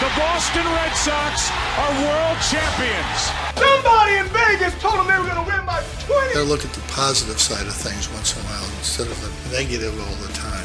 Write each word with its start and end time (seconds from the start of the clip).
The 0.00 0.06
Boston 0.16 0.64
Red 0.64 0.94
Sox 0.94 1.50
are 1.76 1.90
world 2.06 2.38
champions. 2.48 3.18
Somebody 3.58 4.14
in 4.18 4.26
Vegas 4.26 4.80
told 4.80 4.94
them 4.94 5.08
they 5.08 5.18
were 5.18 5.28
going 5.28 5.44
to 5.44 5.50
win 5.50 5.66
by 5.66 5.82
20. 6.06 6.34
They 6.34 6.44
look 6.44 6.64
at 6.64 6.72
the 6.72 6.80
positive 6.82 7.40
side 7.40 7.66
of 7.66 7.74
things 7.74 8.08
once 8.12 8.36
in 8.36 8.42
a 8.42 8.44
while 8.44 8.64
instead 8.78 9.08
of 9.08 9.20
the 9.20 9.56
negative 9.56 9.98
all 9.98 10.14
the 10.24 10.32
time. 10.34 10.64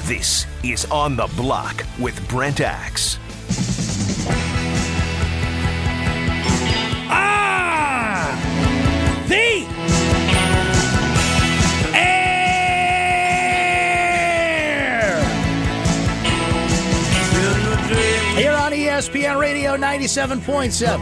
This 0.00 0.44
is 0.62 0.84
On 0.90 1.16
the 1.16 1.28
Block 1.28 1.82
with 1.98 2.28
Brent 2.28 2.60
Axe. 2.60 3.18
Radio 19.74 19.88
97.7, 19.88 20.98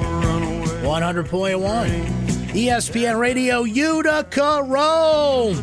100.1. 0.82 2.06
ESPN 2.52 3.18
Radio 3.18 3.64
Utica 3.64 4.62
Rome. 4.64 5.56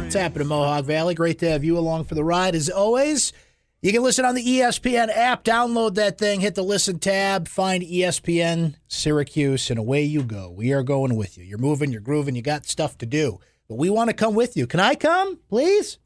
What's 0.00 0.14
happening, 0.14 0.48
Mohawk 0.48 0.86
Valley? 0.86 1.14
Great 1.14 1.38
to 1.40 1.50
have 1.50 1.64
you 1.64 1.76
along 1.76 2.04
for 2.04 2.14
the 2.14 2.24
ride 2.24 2.54
as 2.54 2.70
always. 2.70 3.34
You 3.82 3.92
can 3.92 4.02
listen 4.02 4.24
on 4.24 4.34
the 4.34 4.42
ESPN 4.42 5.14
app. 5.14 5.44
Download 5.44 5.96
that 5.96 6.16
thing, 6.16 6.40
hit 6.40 6.54
the 6.54 6.62
listen 6.62 6.98
tab, 6.98 7.46
find 7.46 7.82
ESPN 7.82 8.76
Syracuse, 8.88 9.68
and 9.68 9.78
away 9.78 10.04
you 10.04 10.22
go. 10.22 10.50
We 10.50 10.72
are 10.72 10.82
going 10.82 11.14
with 11.14 11.36
you. 11.36 11.44
You're 11.44 11.58
moving, 11.58 11.92
you're 11.92 12.00
grooving, 12.00 12.36
you 12.36 12.42
got 12.42 12.64
stuff 12.64 12.96
to 12.98 13.06
do. 13.06 13.38
But 13.68 13.76
we 13.76 13.90
want 13.90 14.08
to 14.08 14.16
come 14.16 14.34
with 14.34 14.56
you. 14.56 14.66
Can 14.66 14.80
I 14.80 14.94
come, 14.94 15.40
please? 15.50 15.98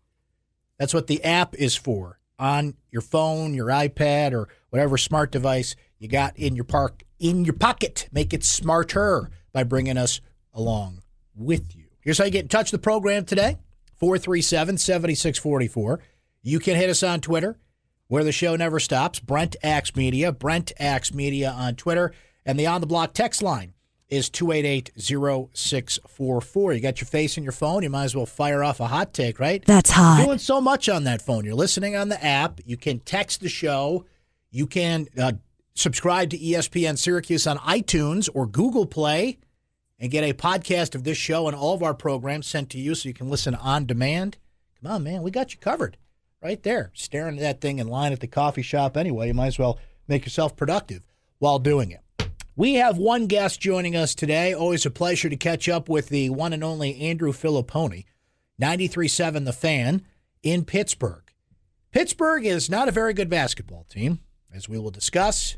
That's 0.79 0.95
what 0.95 1.07
the 1.07 1.23
app 1.23 1.55
is 1.55 1.77
for. 1.77 2.19
On 2.41 2.75
your 2.91 3.03
phone, 3.03 3.55
your 3.55 3.69
iPad, 3.69 4.33
or 4.33 4.49
whatever 4.71 4.97
smart 4.99 5.31
device 5.31 5.77
you 6.01 6.09
got 6.09 6.37
in 6.37 6.57
your 6.57 6.65
park, 6.65 7.05
in 7.21 7.45
your 7.45 7.55
pocket. 7.55 8.09
Make 8.11 8.35
it 8.35 8.43
smarter 8.43 9.31
by 9.53 9.63
bringing 9.63 9.97
us 9.97 10.21
along 10.53 11.03
with 11.37 11.77
you. 11.77 11.85
Here's 12.01 12.19
how 12.19 12.25
you 12.25 12.31
get 12.31 12.43
in 12.43 12.49
touch 12.49 12.73
with 12.73 12.81
the 12.81 12.85
program 12.85 13.25
today 13.25 13.59
437 13.97 14.79
7644. 14.79 16.01
You 16.43 16.59
can 16.59 16.75
hit 16.75 16.89
us 16.89 17.03
on 17.03 17.21
Twitter, 17.21 17.59
where 18.09 18.25
the 18.25 18.33
show 18.33 18.57
never 18.57 18.81
stops. 18.81 19.21
Brent 19.21 19.57
Axe 19.63 19.95
Media, 19.95 20.33
Brent 20.33 20.73
Axe 20.81 21.13
Media 21.13 21.51
on 21.51 21.77
Twitter. 21.77 22.13
And 22.47 22.59
the 22.59 22.67
on 22.67 22.81
the 22.81 22.87
block 22.87 23.13
text 23.13 23.43
line 23.43 23.75
is 24.09 24.31
288 24.31 24.91
0644. 24.97 26.73
You 26.73 26.81
got 26.81 27.01
your 27.01 27.07
face 27.07 27.37
in 27.37 27.45
your 27.45 27.53
phone. 27.53 27.83
You 27.83 27.91
might 27.91 28.05
as 28.05 28.17
well 28.17 28.25
fire 28.25 28.65
off 28.65 28.81
a 28.81 28.87
hot 28.87 29.13
take, 29.13 29.39
right? 29.39 29.63
That's 29.67 29.91
hot. 29.91 30.25
Doing 30.25 30.39
so 30.39 30.63
much 30.63 30.89
on 30.89 31.05
that 31.05 31.21
phone. 31.21 31.45
You're 31.45 31.55
listening 31.55 31.95
on 31.95 32.09
the 32.09 32.25
app. 32.25 32.61
You 32.65 32.79
can 32.79 33.01
text 33.01 33.43
the 33.43 33.51
show. 33.51 34.07
You 34.51 34.67
can 34.67 35.07
uh, 35.21 35.33
subscribe 35.81 36.31
to 36.31 36.39
ESPN 36.39 36.99
Syracuse 36.99 37.47
on 37.47 37.59
iTunes 37.59 38.29
or 38.35 38.47
Google 38.47 38.87
Play 38.87 39.39
and 39.99 40.11
get 40.11 40.25
a 40.25 40.35
podcast 40.35 40.95
of 40.95 41.05
this 41.05 41.19
show 41.19 41.47
and 41.47 41.57
all 41.57 41.75
of 41.75 41.83
our 41.83 41.95
programs 41.95 42.47
sent 42.47 42.71
to 42.71 42.79
you 42.79 42.95
so 42.95 43.09
you 43.09 43.15
can 43.15 43.31
listen 43.31 43.55
on 43.55 43.87
demand. 43.87 44.37
Come 44.81 44.93
on, 44.93 45.03
man. 45.03 45.23
We 45.23 45.31
got 45.31 45.53
you 45.53 45.59
covered 45.59 45.97
right 46.43 46.63
there. 46.63 46.91
Staring 46.95 47.37
at 47.37 47.41
that 47.41 47.61
thing 47.61 47.79
in 47.79 47.89
line 47.89 48.13
at 48.13 48.21
the 48.21 48.27
coffee 48.27 48.63
shop 48.63 48.97
anyway. 48.97 49.29
You 49.29 49.35
might 49.35 49.49
as 49.49 49.59
well 49.59 49.79
make 50.07 50.25
yourself 50.25 50.57
productive 50.57 51.03
while 51.39 51.59
doing 51.59 51.91
it. 51.91 52.01
We 52.57 52.75
have 52.75 52.99
one 52.99 53.27
guest 53.27 53.61
joining 53.61 53.97
us 53.97 54.15
today. 54.15 54.53
Always 54.53 54.85
a 54.85 54.91
pleasure 54.91 55.31
to 55.31 55.37
catch 55.37 55.69
up 55.69 55.89
with 55.89 56.09
the 56.09 56.31
one 56.31 56.53
and 56.53 56.63
only 56.63 57.01
Andrew 57.01 57.33
Fillipponi, 57.33 58.05
93.7 58.61 59.47
The 59.47 59.53
Fan 59.53 60.03
in 60.43 60.65
Pittsburgh. 60.65 61.23
Pittsburgh 61.91 62.45
is 62.45 62.69
not 62.69 62.89
a 62.89 62.93
very 62.93 63.15
good 63.15 63.31
basketball 63.31 63.87
team, 63.89 64.21
as 64.53 64.69
we 64.69 64.79
will 64.79 64.91
discuss. 64.91 65.57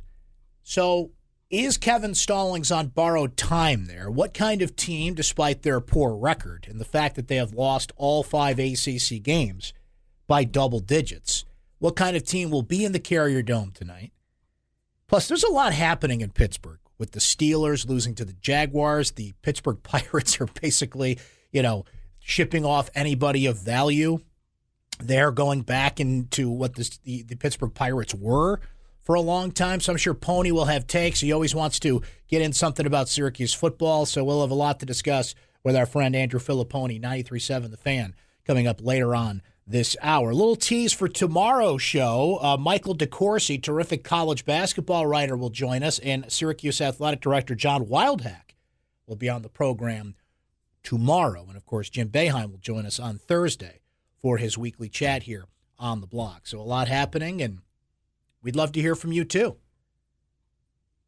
So, 0.62 1.10
is 1.50 1.76
Kevin 1.76 2.14
Stallings 2.14 2.70
on 2.70 2.88
borrowed 2.88 3.36
time 3.36 3.84
there? 3.84 4.10
What 4.10 4.32
kind 4.32 4.62
of 4.62 4.74
team, 4.74 5.12
despite 5.14 5.62
their 5.62 5.80
poor 5.80 6.14
record 6.14 6.66
and 6.68 6.80
the 6.80 6.84
fact 6.84 7.14
that 7.16 7.28
they 7.28 7.36
have 7.36 7.52
lost 7.52 7.92
all 7.96 8.22
five 8.22 8.58
ACC 8.58 9.22
games 9.22 9.74
by 10.26 10.44
double 10.44 10.80
digits, 10.80 11.44
what 11.78 11.94
kind 11.94 12.16
of 12.16 12.24
team 12.24 12.50
will 12.50 12.62
be 12.62 12.84
in 12.84 12.92
the 12.92 12.98
Carrier 12.98 13.42
Dome 13.42 13.70
tonight? 13.72 14.12
Plus, 15.08 15.28
there's 15.28 15.44
a 15.44 15.52
lot 15.52 15.74
happening 15.74 16.22
in 16.22 16.30
Pittsburgh 16.30 16.78
with 16.96 17.10
the 17.10 17.20
Steelers 17.20 17.86
losing 17.86 18.14
to 18.14 18.24
the 18.24 18.32
Jaguars. 18.32 19.10
The 19.10 19.34
Pittsburgh 19.42 19.78
Pirates 19.82 20.40
are 20.40 20.48
basically, 20.62 21.18
you 21.50 21.60
know, 21.60 21.84
shipping 22.18 22.64
off 22.64 22.88
anybody 22.94 23.44
of 23.44 23.58
value. 23.58 24.20
They're 25.00 25.32
going 25.32 25.62
back 25.62 26.00
into 26.00 26.48
what 26.48 26.76
the, 26.76 26.98
the, 27.04 27.22
the 27.24 27.36
Pittsburgh 27.36 27.74
Pirates 27.74 28.14
were 28.14 28.60
for 29.02 29.14
a 29.14 29.20
long 29.20 29.52
time. 29.52 29.80
So 29.80 29.92
I'm 29.92 29.98
sure 29.98 30.14
Pony 30.14 30.50
will 30.50 30.66
have 30.66 30.86
takes. 30.86 31.20
He 31.20 31.32
always 31.32 31.54
wants 31.54 31.78
to 31.80 32.02
get 32.28 32.42
in 32.42 32.52
something 32.52 32.86
about 32.86 33.08
Syracuse 33.08 33.52
football. 33.54 34.06
So 34.06 34.24
we'll 34.24 34.42
have 34.42 34.50
a 34.50 34.54
lot 34.54 34.80
to 34.80 34.86
discuss 34.86 35.34
with 35.64 35.76
our 35.76 35.86
friend 35.86 36.16
Andrew 36.16 36.40
Fillipponi, 36.40 37.00
93.7 37.00 37.70
The 37.70 37.76
Fan, 37.76 38.14
coming 38.44 38.66
up 38.66 38.80
later 38.82 39.14
on 39.14 39.42
this 39.66 39.96
hour. 40.02 40.30
A 40.30 40.34
little 40.34 40.56
tease 40.56 40.92
for 40.92 41.08
tomorrow's 41.08 41.82
show. 41.82 42.38
Uh, 42.42 42.56
Michael 42.56 42.96
DeCourcy, 42.96 43.62
terrific 43.62 44.02
college 44.02 44.44
basketball 44.44 45.06
writer, 45.06 45.36
will 45.36 45.50
join 45.50 45.82
us, 45.82 45.98
and 46.00 46.30
Syracuse 46.30 46.80
Athletic 46.80 47.20
Director 47.20 47.54
John 47.54 47.86
Wildhack 47.86 48.54
will 49.06 49.16
be 49.16 49.28
on 49.28 49.42
the 49.42 49.48
program 49.48 50.14
tomorrow. 50.82 51.44
And 51.46 51.56
of 51.56 51.64
course, 51.64 51.90
Jim 51.90 52.08
Boeheim 52.08 52.50
will 52.50 52.58
join 52.58 52.86
us 52.86 52.98
on 52.98 53.18
Thursday 53.18 53.80
for 54.20 54.38
his 54.38 54.58
weekly 54.58 54.88
chat 54.88 55.24
here 55.24 55.44
on 55.78 56.00
the 56.00 56.06
block. 56.06 56.46
So 56.46 56.60
a 56.60 56.62
lot 56.62 56.88
happening, 56.88 57.40
and 57.40 57.60
we'd 58.42 58.56
love 58.56 58.72
to 58.72 58.80
hear 58.80 58.94
from 58.94 59.12
you 59.12 59.24
too. 59.24 59.56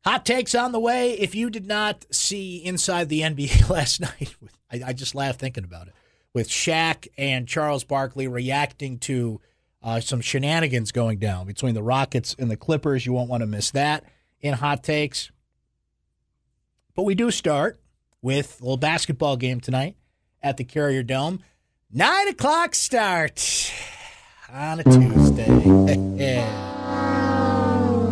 Hot 0.05 0.27
takes 0.27 0.55
on 0.55 0.73
the 0.73 0.81
way. 0.81 1.13
If 1.13 1.35
you 1.35 1.49
did 1.49 1.67
not 1.67 2.05
see 2.11 2.57
Inside 2.59 3.09
the 3.09 3.23
NBA 3.23 3.69
last 3.71 4.01
night, 4.01 4.35
I, 4.71 4.83
I 4.89 4.93
just 4.93 5.15
laughed 5.15 5.41
thinking 5.41 5.65
about 5.65 5.89
it, 5.89 5.95
with 6.35 6.49
Shaq 6.49 7.09
and 7.17 7.49
Charles 7.49 7.85
Barkley 7.85 8.29
reacting 8.29 8.99
to 9.01 9.41
uh, 9.83 10.01
some 10.01 10.21
shenanigans 10.21 10.93
going 10.93 11.19
down 11.19 11.47
between 11.47 11.75
the 11.75 11.83
Rockets 11.83 12.35
and 12.39 12.51
the 12.51 12.57
Clippers. 12.57 13.07
You 13.07 13.13
won't 13.13 13.31
want 13.31 13.43
to 13.43 13.47
miss 13.47 13.71
that 13.73 14.05
in 14.41 14.55
hot 14.55 14.85
takes. 14.85 15.31
But 16.95 17.05
we 17.05 17.15
do 17.15 17.31
start 17.31 17.81
with 18.23 18.61
a 18.61 18.65
little 18.65 18.77
basketball 18.77 19.37
game 19.37 19.61
tonight 19.61 19.97
at 20.43 20.59
the 20.59 20.65
Carrier 20.65 21.03
Dome. 21.03 21.41
Nine 21.91 22.29
o'clock 22.29 22.75
start 22.75 23.73
on 24.53 24.81
a 24.81 24.85
Tuesday. 24.85 26.71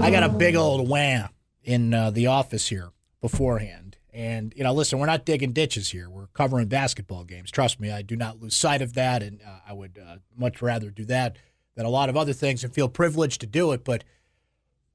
I 0.02 0.10
got 0.10 0.24
a 0.24 0.28
big 0.28 0.56
old 0.56 0.88
wham 0.88 1.28
in 1.62 1.94
uh, 1.94 2.10
the 2.10 2.26
office 2.26 2.68
here 2.68 2.90
beforehand. 3.20 3.98
And, 4.12 4.52
you 4.56 4.64
know, 4.64 4.72
listen, 4.72 4.98
we're 4.98 5.06
not 5.06 5.24
digging 5.24 5.52
ditches 5.52 5.90
here. 5.90 6.10
We're 6.10 6.26
covering 6.26 6.66
basketball 6.66 7.22
games. 7.22 7.52
Trust 7.52 7.78
me, 7.78 7.92
I 7.92 8.02
do 8.02 8.16
not 8.16 8.42
lose 8.42 8.56
sight 8.56 8.82
of 8.82 8.94
that. 8.94 9.22
And 9.22 9.40
uh, 9.46 9.60
I 9.64 9.72
would 9.72 10.00
uh, 10.04 10.16
much 10.36 10.60
rather 10.60 10.90
do 10.90 11.04
that 11.04 11.36
than 11.76 11.86
a 11.86 11.88
lot 11.88 12.08
of 12.08 12.16
other 12.16 12.32
things 12.32 12.64
and 12.64 12.74
feel 12.74 12.88
privileged 12.88 13.42
to 13.42 13.46
do 13.46 13.70
it. 13.70 13.84
But, 13.84 14.02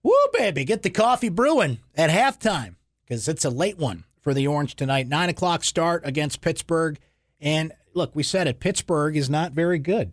woo, 0.03 0.13
baby, 0.33 0.65
get 0.65 0.83
the 0.83 0.89
coffee 0.89 1.29
brewing 1.29 1.79
at 1.95 2.09
halftime 2.09 2.75
because 3.05 3.29
it's 3.29 3.45
a 3.45 3.49
late 3.49 3.77
one 3.77 4.03
for 4.19 4.33
the 4.33 4.45
Orange 4.45 4.75
tonight. 4.75 5.07
Nine 5.07 5.29
o'clock 5.29 5.63
start 5.63 6.01
against 6.05 6.41
Pittsburgh. 6.41 6.99
And 7.39 7.71
look, 7.93 8.13
we 8.13 8.23
said 8.23 8.45
it. 8.45 8.59
Pittsburgh 8.59 9.15
is 9.15 9.29
not 9.29 9.53
very 9.53 9.79
good. 9.79 10.11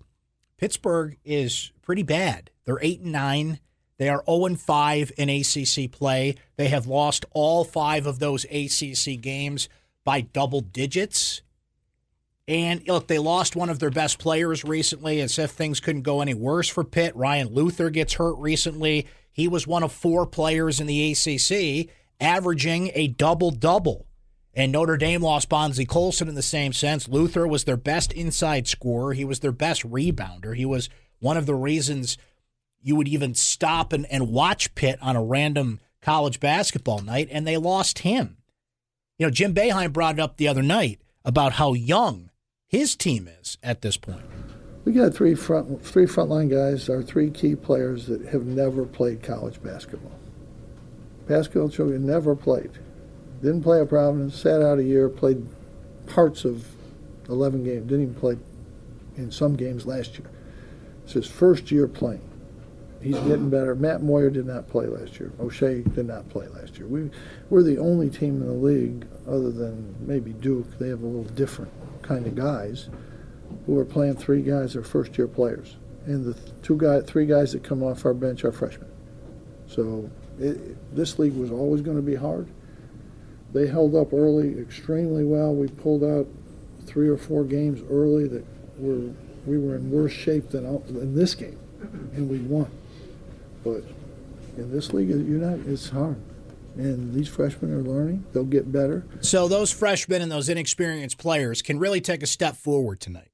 Pittsburgh 0.57 1.19
is 1.25 1.73
pretty 1.83 2.05
bad. 2.05 2.51
They're 2.65 2.79
eight 2.81 3.01
and 3.01 3.11
nine. 3.11 3.59
They 3.97 4.09
are 4.09 4.25
0 4.27 4.47
and 4.47 4.61
5 4.61 5.13
in 5.17 5.29
ACC 5.29 5.91
play. 5.91 6.35
They 6.57 6.69
have 6.69 6.87
lost 6.87 7.25
all 7.33 7.65
five 7.65 8.07
of 8.07 8.19
those 8.19 8.45
ACC 8.45 9.21
games 9.21 9.69
by 10.05 10.23
double 10.23 10.61
digits. 10.61 11.43
And 12.47 12.87
look, 12.87 13.09
they 13.09 13.19
lost 13.19 13.57
one 13.57 13.71
of 13.71 13.79
their 13.79 13.91
best 13.91 14.19
players 14.19 14.65
recently, 14.65 15.21
as 15.21 15.39
if 15.39 15.53
things 15.53 15.81
couldn't 15.81 16.03
go 16.03 16.21
any 16.21 16.35
worse 16.35 16.69
for 16.69 16.85
Pitt. 16.85 17.17
Ryan 17.17 17.49
Luther 17.49 17.89
gets 17.89 18.15
hurt 18.15 18.37
recently. 18.39 19.07
He 19.33 19.49
was 19.49 19.67
one 19.67 19.83
of 19.83 19.93
four 19.93 20.27
players 20.27 20.81
in 20.81 20.87
the 20.87 21.13
ACC 21.13 21.91
averaging 22.21 22.91
a 22.95 23.09
double 23.09 23.51
double 23.51 24.07
And 24.57 24.71
Notre 24.71 24.97
Dame 24.97 25.21
lost 25.21 25.49
Bonzie 25.49 25.85
Colson 25.85 26.29
in 26.29 26.37
the 26.37 26.43
same 26.43 26.73
sense. 26.73 27.09
Luther 27.09 27.45
was 27.47 27.65
their 27.65 27.77
best 27.77 28.13
inside 28.13 28.69
scorer. 28.69 29.13
He 29.13 29.25
was 29.25 29.41
their 29.41 29.51
best 29.51 29.83
rebounder. 29.89 30.57
He 30.57 30.65
was 30.65 30.89
one 31.19 31.37
of 31.37 31.47
the 31.47 31.57
reasons 31.57 32.17
you 32.85 32.95
would 32.97 33.09
even 33.09 33.35
stop 33.35 33.93
and, 33.93 34.07
and 34.13 34.29
watch 34.29 34.75
Pitt 34.75 34.99
on 35.01 35.17
a 35.17 35.25
random 35.25 35.81
college 36.03 36.39
basketball 36.39 37.01
night, 37.01 37.29
and 37.33 37.47
they 37.47 37.57
lost 37.57 38.01
him. 38.01 38.37
You 39.19 39.27
know, 39.27 39.31
Jim 39.31 39.55
Boeheim 39.55 39.93
brought 39.93 40.17
it 40.17 40.21
up 40.21 40.37
the 40.37 40.49
other 40.49 40.63
night 40.63 41.01
about 41.25 41.55
how 41.55 41.73
young 41.73 42.31
his 42.67 42.95
team 42.95 43.27
is 43.41 43.57
at 43.63 43.81
this 43.81 43.97
point. 43.97 44.23
We 44.85 44.93
got 44.93 45.15
three 45.15 45.35
front 45.35 45.83
three 45.83 46.05
frontline 46.05 46.51
guys, 46.51 46.91
our 46.91 47.03
three 47.03 47.31
key 47.31 47.57
players 47.57 48.07
that 48.07 48.27
have 48.27 48.45
never 48.45 48.85
played 48.85 49.23
college 49.23 49.63
basketball. 49.63 50.13
Paschal 51.27 51.71
Chukwu 51.71 51.99
never 51.99 52.37
played. 52.37 52.71
Didn't 53.41 53.63
play 53.63 53.81
at 53.81 53.89
Providence, 53.89 54.39
sat 54.39 54.61
out 54.61 54.79
a 54.79 54.85
year, 54.85 55.09
played 55.09 55.47
parts 56.07 56.45
of 56.45 56.67
11 57.31 57.65
games, 57.65 57.89
didn't 57.89 58.03
even 58.03 58.15
play 58.15 58.37
in 59.17 59.31
some 59.31 59.57
games 59.57 59.87
last 59.87 60.19
year. 60.19 60.29
It's 61.05 61.15
his 61.15 61.27
first 61.27 61.71
year 61.71 61.89
playing. 61.89 62.29
He's 63.05 63.19
getting 63.19 63.51
better. 63.51 63.75
Matt 63.75 64.03
Moyer 64.03 64.31
did 64.31 64.47
not 64.47 64.67
play 64.67 64.87
last 64.87 65.21
year. 65.21 65.31
Oshae 65.39 65.95
did 65.95 66.07
not 66.07 66.27
play 66.31 66.49
last 66.49 66.79
year. 66.79 66.87
We, 66.87 67.11
we're 67.51 67.63
the 67.63 67.77
only 67.77 68.09
team 68.09 68.41
in 68.41 68.47
the 68.47 68.55
league, 68.55 69.07
other 69.29 69.53
than 69.53 69.95
maybe 70.01 70.33
Duke, 70.33 70.79
they 70.79 70.89
have 70.89 71.03
a 71.03 71.07
little 71.07 71.31
different 71.35 71.71
kind 72.01 72.27
of 72.27 72.35
guys, 72.35 72.89
who 73.67 73.79
are 73.79 73.85
playing 73.85 74.17
three 74.17 74.41
guys 74.41 74.73
that 74.73 74.81
are 74.81 74.85
first 74.85 75.19
year 75.19 75.29
players. 75.29 75.77
And 76.07 76.25
the 76.25 76.35
two 76.63 76.79
guy, 76.79 77.03
three 77.03 77.27
guys 77.27 77.53
that 77.53 77.63
come 77.63 77.83
off 77.83 78.07
our 78.07 78.15
bench 78.15 78.43
are 78.43 78.53
freshmen. 78.53 78.91
So 79.67 80.11
it, 80.39 80.97
this 80.97 81.19
league 81.19 81.37
was 81.37 81.51
always 81.51 81.83
going 81.83 81.99
to 81.99 82.03
be 82.03 82.15
hard. 82.15 82.49
They 83.53 83.67
held 83.67 83.95
up 83.95 84.15
early 84.15 84.59
extremely 84.59 85.25
well. 85.25 85.55
We 85.55 85.69
pulled 85.69 86.05
out 86.05 86.27
three 86.87 87.09
or 87.09 87.19
four 87.19 87.45
games 87.45 87.83
early 87.91 88.29
that 88.29 88.47
were 88.79 89.13
we 89.45 89.59
were 89.59 89.77
in 89.77 89.91
worse 89.91 90.13
shape 90.13 90.49
than 90.51 90.65
in 90.89 91.15
this 91.15 91.35
game, 91.35 91.59
and 92.15 92.31
we 92.31 92.39
won. 92.39 92.71
But 93.65 93.83
in 94.57 94.71
this 94.71 94.93
league, 94.93 95.09
you're 95.09 95.19
not. 95.19 95.67
It's 95.67 95.89
hard, 95.89 96.21
and 96.77 97.15
these 97.15 97.29
freshmen 97.29 97.73
are 97.73 97.83
learning. 97.83 98.25
They'll 98.33 98.45
get 98.45 98.71
better. 98.71 99.05
So 99.21 99.49
those 99.49 99.73
freshmen 99.73 100.23
and 100.23 100.31
those 100.31 100.49
inexperienced 100.49 101.19
players 101.19 101.63
can 101.63 101.79
really 101.79 102.01
take 102.01 102.23
a 102.23 102.27
step 102.27 102.57
forward 102.57 103.01
tonight, 103.01 103.31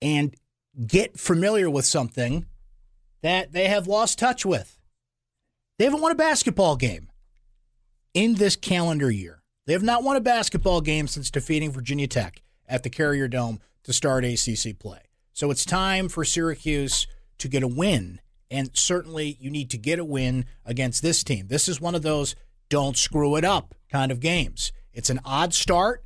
and 0.00 0.34
get 0.86 1.18
familiar 1.18 1.68
with 1.70 1.84
something 1.84 2.46
that 3.22 3.52
they 3.52 3.68
have 3.68 3.86
lost 3.86 4.18
touch 4.18 4.44
with. 4.44 4.78
They 5.78 5.84
haven't 5.86 6.02
won 6.02 6.12
a 6.12 6.16
basketball 6.16 6.76
game 6.76 7.08
in 8.14 8.34
this 8.34 8.56
calendar 8.56 9.10
year. 9.10 9.42
They 9.66 9.72
have 9.72 9.82
not 9.82 10.02
won 10.02 10.16
a 10.16 10.20
basketball 10.20 10.80
game 10.80 11.06
since 11.08 11.30
defeating 11.30 11.70
Virginia 11.70 12.06
Tech 12.06 12.42
at 12.68 12.82
the 12.82 12.90
Carrier 12.90 13.28
Dome 13.28 13.60
to 13.84 13.92
start 13.92 14.24
ACC 14.24 14.78
play. 14.78 15.00
So 15.32 15.50
it's 15.50 15.64
time 15.64 16.08
for 16.08 16.24
Syracuse 16.24 17.06
to 17.38 17.48
get 17.48 17.62
a 17.62 17.68
win. 17.68 18.20
And 18.52 18.70
certainly 18.74 19.38
you 19.40 19.50
need 19.50 19.70
to 19.70 19.78
get 19.78 19.98
a 19.98 20.04
win 20.04 20.44
against 20.66 21.02
this 21.02 21.24
team. 21.24 21.46
This 21.48 21.68
is 21.68 21.80
one 21.80 21.94
of 21.94 22.02
those 22.02 22.36
don't 22.68 22.98
screw 22.98 23.36
it 23.36 23.44
up 23.44 23.74
kind 23.90 24.12
of 24.12 24.20
games. 24.20 24.72
It's 24.92 25.10
an 25.10 25.20
odd 25.24 25.54
start. 25.54 26.04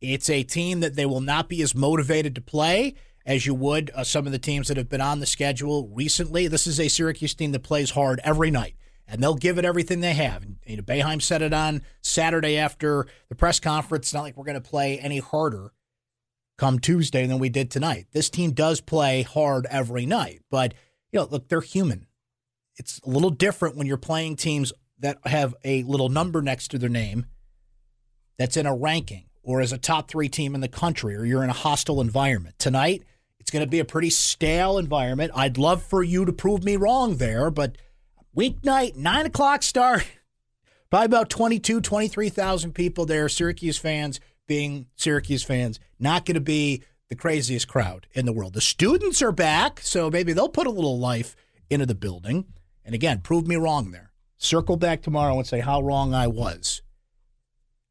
It's 0.00 0.30
a 0.30 0.44
team 0.44 0.80
that 0.80 0.94
they 0.94 1.04
will 1.04 1.20
not 1.20 1.48
be 1.48 1.60
as 1.62 1.74
motivated 1.74 2.36
to 2.36 2.40
play 2.40 2.94
as 3.26 3.44
you 3.44 3.54
would 3.54 3.90
uh, 3.94 4.04
some 4.04 4.24
of 4.24 4.32
the 4.32 4.38
teams 4.38 4.68
that 4.68 4.76
have 4.76 4.88
been 4.88 5.00
on 5.00 5.18
the 5.18 5.26
schedule 5.26 5.88
recently. 5.88 6.46
This 6.46 6.66
is 6.68 6.78
a 6.78 6.88
Syracuse 6.88 7.34
team 7.34 7.50
that 7.52 7.64
plays 7.64 7.90
hard 7.90 8.20
every 8.22 8.52
night 8.52 8.76
and 9.08 9.20
they'll 9.20 9.34
give 9.34 9.58
it 9.58 9.64
everything 9.64 10.00
they 10.00 10.14
have. 10.14 10.44
And, 10.44 10.58
you 10.64 10.76
know, 10.76 10.82
Boeheim 10.84 11.20
said 11.20 11.42
it 11.42 11.52
on 11.52 11.82
Saturday 12.02 12.56
after 12.56 13.08
the 13.28 13.34
press 13.34 13.58
conference. 13.58 14.06
It's 14.06 14.14
not 14.14 14.22
like 14.22 14.36
we're 14.36 14.44
going 14.44 14.54
to 14.54 14.60
play 14.60 15.00
any 15.00 15.18
harder 15.18 15.72
come 16.56 16.78
Tuesday 16.78 17.26
than 17.26 17.40
we 17.40 17.48
did 17.48 17.70
tonight. 17.70 18.06
This 18.12 18.30
team 18.30 18.52
does 18.52 18.80
play 18.80 19.22
hard 19.22 19.66
every 19.70 20.06
night, 20.06 20.42
but 20.50 20.74
you 21.12 21.20
know, 21.20 21.28
look, 21.30 21.48
they're 21.48 21.60
human. 21.60 22.06
It's 22.76 23.00
a 23.04 23.10
little 23.10 23.30
different 23.30 23.76
when 23.76 23.86
you're 23.86 23.96
playing 23.96 24.36
teams 24.36 24.72
that 25.00 25.18
have 25.26 25.54
a 25.64 25.82
little 25.82 26.08
number 26.08 26.42
next 26.42 26.68
to 26.68 26.78
their 26.78 26.88
name 26.88 27.26
that's 28.38 28.56
in 28.56 28.66
a 28.66 28.74
ranking 28.74 29.26
or 29.42 29.60
as 29.60 29.72
a 29.72 29.78
top 29.78 30.08
three 30.10 30.28
team 30.28 30.54
in 30.54 30.60
the 30.60 30.68
country, 30.68 31.16
or 31.16 31.24
you're 31.24 31.42
in 31.42 31.50
a 31.50 31.54
hostile 31.54 32.00
environment. 32.00 32.58
Tonight, 32.58 33.02
it's 33.38 33.50
going 33.50 33.64
to 33.64 33.70
be 33.70 33.78
a 33.78 33.84
pretty 33.84 34.10
stale 34.10 34.78
environment. 34.78 35.32
I'd 35.34 35.58
love 35.58 35.82
for 35.82 36.02
you 36.02 36.24
to 36.24 36.32
prove 36.32 36.62
me 36.62 36.76
wrong 36.76 37.16
there, 37.16 37.50
but 37.50 37.76
Weeknight, 38.36 38.96
9 38.96 39.26
o'clock 39.26 39.62
start. 39.62 40.06
Probably 40.90 41.06
about 41.06 41.30
22, 41.30 41.80
23,000 41.80 42.72
people 42.74 43.06
there, 43.06 43.28
Syracuse 43.28 43.78
fans 43.78 44.20
being 44.46 44.86
Syracuse 44.96 45.44
fans. 45.44 45.78
Not 45.98 46.26
going 46.26 46.34
to 46.34 46.40
be 46.40 46.82
the 47.10 47.16
craziest 47.16 47.68
crowd 47.68 48.06
in 48.12 48.24
the 48.24 48.32
world. 48.32 48.54
The 48.54 48.60
students 48.60 49.20
are 49.20 49.32
back, 49.32 49.80
so 49.82 50.10
maybe 50.10 50.32
they'll 50.32 50.48
put 50.48 50.68
a 50.68 50.70
little 50.70 50.98
life 50.98 51.36
into 51.68 51.84
the 51.84 51.94
building. 51.94 52.46
And 52.84 52.94
again, 52.94 53.20
prove 53.20 53.46
me 53.46 53.56
wrong 53.56 53.90
there. 53.90 54.12
Circle 54.38 54.76
back 54.76 55.02
tomorrow 55.02 55.36
and 55.36 55.46
say 55.46 55.60
how 55.60 55.82
wrong 55.82 56.14
I 56.14 56.28
was. 56.28 56.80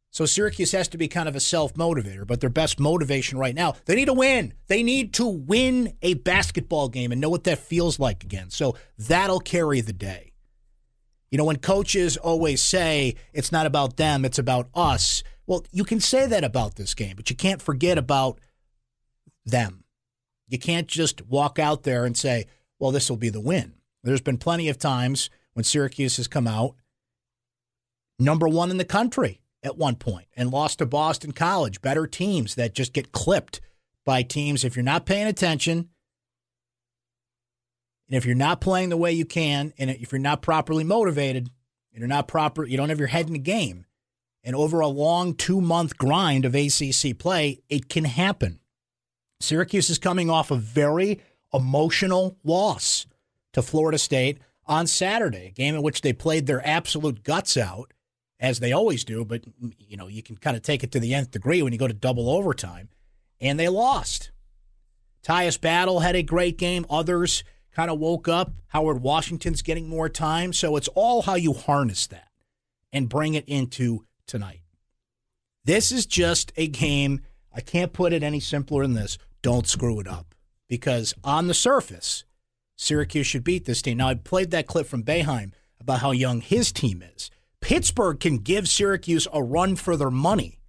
So 0.10 0.26
Syracuse 0.26 0.72
has 0.72 0.88
to 0.88 0.98
be 0.98 1.08
kind 1.08 1.30
of 1.30 1.36
a 1.36 1.40
self 1.40 1.76
motivator, 1.76 2.26
but 2.26 2.40
their 2.40 2.50
best 2.50 2.80
motivation 2.80 3.38
right 3.38 3.54
now, 3.54 3.76
they 3.86 3.94
need 3.94 4.06
to 4.06 4.14
win. 4.14 4.54
They 4.68 4.82
need 4.82 5.14
to 5.16 5.28
win 5.28 5.94
a 6.02 6.16
basketball 6.16 6.90
game 6.90 7.12
and 7.12 7.22
know 7.22 7.30
what 7.30 7.44
that 7.44 7.60
feels 7.60 8.00
like 8.00 8.24
again. 8.24 8.50
So 8.50 8.76
that'll 8.98 9.42
carry 9.42 9.82
the 9.82 9.94
day. 9.94 10.34
You 11.30 11.38
know, 11.38 11.44
when 11.44 11.58
coaches 11.58 12.18
always 12.18 12.62
say 12.62 13.16
it's 13.34 13.52
not 13.52 13.68
about 13.68 13.98
them, 13.98 14.26
it's 14.26 14.40
about 14.40 14.70
us. 14.74 15.24
Well, 15.46 15.64
you 15.72 15.84
can 15.84 16.00
say 16.00 16.26
that 16.26 16.44
about 16.44 16.76
this 16.76 16.96
game, 16.96 17.16
but 17.16 17.30
you 17.30 17.36
can't 17.36 17.62
forget 17.62 18.00
about 18.00 18.40
them. 19.46 19.84
You 20.48 20.60
can't 20.60 20.88
just 20.88 21.26
walk 21.26 21.60
out 21.60 21.84
there 21.84 22.06
and 22.06 22.18
say, 22.18 22.46
well, 22.80 22.92
this 22.92 23.10
will 23.10 23.18
be 23.18 23.30
the 23.30 23.42
win. 23.42 23.74
There's 24.04 24.22
been 24.22 24.38
plenty 24.38 24.70
of 24.70 24.78
times 24.78 25.30
when 25.54 25.64
Syracuse 25.64 26.18
has 26.18 26.28
come 26.28 26.48
out 26.48 26.76
number 28.18 28.48
one 28.48 28.72
in 28.72 28.78
the 28.78 28.86
country 28.86 29.42
at 29.64 29.78
one 29.78 29.96
point 29.96 30.28
and 30.36 30.52
lost 30.52 30.80
to 30.80 30.86
Boston 30.86 31.32
College, 31.32 31.82
better 31.82 32.08
teams 32.08 32.56
that 32.56 32.74
just 32.74 32.94
get 32.94 33.12
clipped 33.12 33.62
by 34.06 34.24
teams. 34.24 34.64
If 34.64 34.76
you're 34.76 34.84
not 34.84 35.06
paying 35.06 35.28
attention, 35.28 35.90
and 38.08 38.18
if 38.18 38.26
you're 38.26 38.36
not 38.36 38.62
playing 38.62 38.90
the 38.90 38.98
way 38.98 39.12
you 39.12 39.26
can, 39.26 39.74
and 39.78 39.90
if 39.90 40.12
you're 40.12 40.20
not 40.20 40.42
properly 40.42 40.84
motivated, 40.84 41.50
and 41.94 42.00
you're 42.00 42.08
not 42.08 42.28
proper, 42.28 42.66
you 42.66 42.78
don't 42.78 42.90
have 42.90 43.00
your 43.00 43.08
head 43.08 43.28
in 43.28 43.34
the 43.34 43.40
game, 43.40 43.86
and 44.44 44.56
over 44.56 44.80
a 44.80 44.88
long 44.88 45.36
two 45.36 45.62
month 45.62 45.98
grind 45.98 46.46
of 46.46 46.56
ACC 46.56 47.18
play, 47.18 47.62
it 47.70 47.90
can 47.90 48.06
happen. 48.06 48.59
Syracuse 49.40 49.90
is 49.90 49.98
coming 49.98 50.30
off 50.30 50.52
a 50.52 50.56
very 50.56 51.22
emotional 51.54 52.38
loss 52.44 53.08
to 53.54 53.62
Florida 53.62 53.98
State 53.98 54.40
on 54.66 54.86
Saturday, 54.86 55.48
a 55.48 55.52
game 55.52 55.76
in 55.76 55.82
which 55.82 56.02
they 56.02 56.14
played 56.14 56.46
their 56.46 56.66
absolute 56.66 57.24
guts 57.24 57.58
out, 57.58 57.94
as 58.40 58.60
they 58.60 58.72
always 58.72 59.04
do, 59.04 59.26
but 59.26 59.44
you 59.78 59.98
know, 59.98 60.08
you 60.08 60.24
can 60.24 60.38
kind 60.38 60.56
of 60.56 60.64
take 60.64 60.84
it 60.84 60.92
to 60.92 61.00
the 61.00 61.14
nth 61.14 61.32
degree 61.32 61.62
when 61.62 61.74
you 61.74 61.80
go 61.80 61.88
to 61.88 61.94
double 61.94 62.30
overtime, 62.30 62.90
and 63.42 63.60
they 63.60 63.68
lost. 63.68 64.32
Tyus 65.24 65.60
Battle 65.60 66.00
had 66.00 66.16
a 66.16 66.24
great 66.24 66.58
game. 66.58 66.86
Others 66.90 67.44
kind 67.74 67.92
of 67.92 68.00
woke 68.00 68.28
up. 68.28 68.54
Howard 68.68 69.02
Washington's 69.02 69.62
getting 69.62 69.90
more 69.90 70.10
time. 70.10 70.54
So 70.54 70.76
it's 70.76 70.88
all 70.90 71.24
how 71.24 71.36
you 71.36 71.54
harness 71.54 72.08
that 72.08 72.30
and 72.94 73.10
bring 73.10 73.34
it 73.34 73.46
into 73.48 74.06
tonight. 74.28 74.62
This 75.66 75.92
is 75.92 76.06
just 76.06 76.54
a 76.56 76.68
game. 76.68 77.22
I 77.54 77.62
can't 77.62 77.94
put 77.94 78.14
it 78.14 78.24
any 78.24 78.40
simpler 78.40 78.84
than 78.84 78.94
this. 78.94 79.18
Don't 79.42 79.68
screw 79.68 80.00
it 80.00 80.08
up. 80.08 80.36
Because 80.68 81.14
on 81.24 81.48
the 81.48 81.54
surface, 81.54 82.24
Syracuse 82.76 83.28
should 83.28 83.44
beat 83.44 83.66
this 83.66 83.82
team. 83.82 83.98
Now, 83.98 84.10
I 84.10 84.16
played 84.16 84.52
that 84.52 84.68
clip 84.68 84.88
from 84.88 85.04
Boeheim 85.04 85.52
about 85.80 86.00
how 86.00 86.12
young 86.12 86.42
his 86.42 86.72
team 86.72 87.02
is. 87.02 87.30
Pittsburgh 87.62 88.20
can 88.20 88.38
give 88.38 88.70
Syracuse 88.70 89.28
a 89.34 89.44
run 89.44 89.76
for 89.76 89.98
their 89.98 90.12
money. 90.12 90.60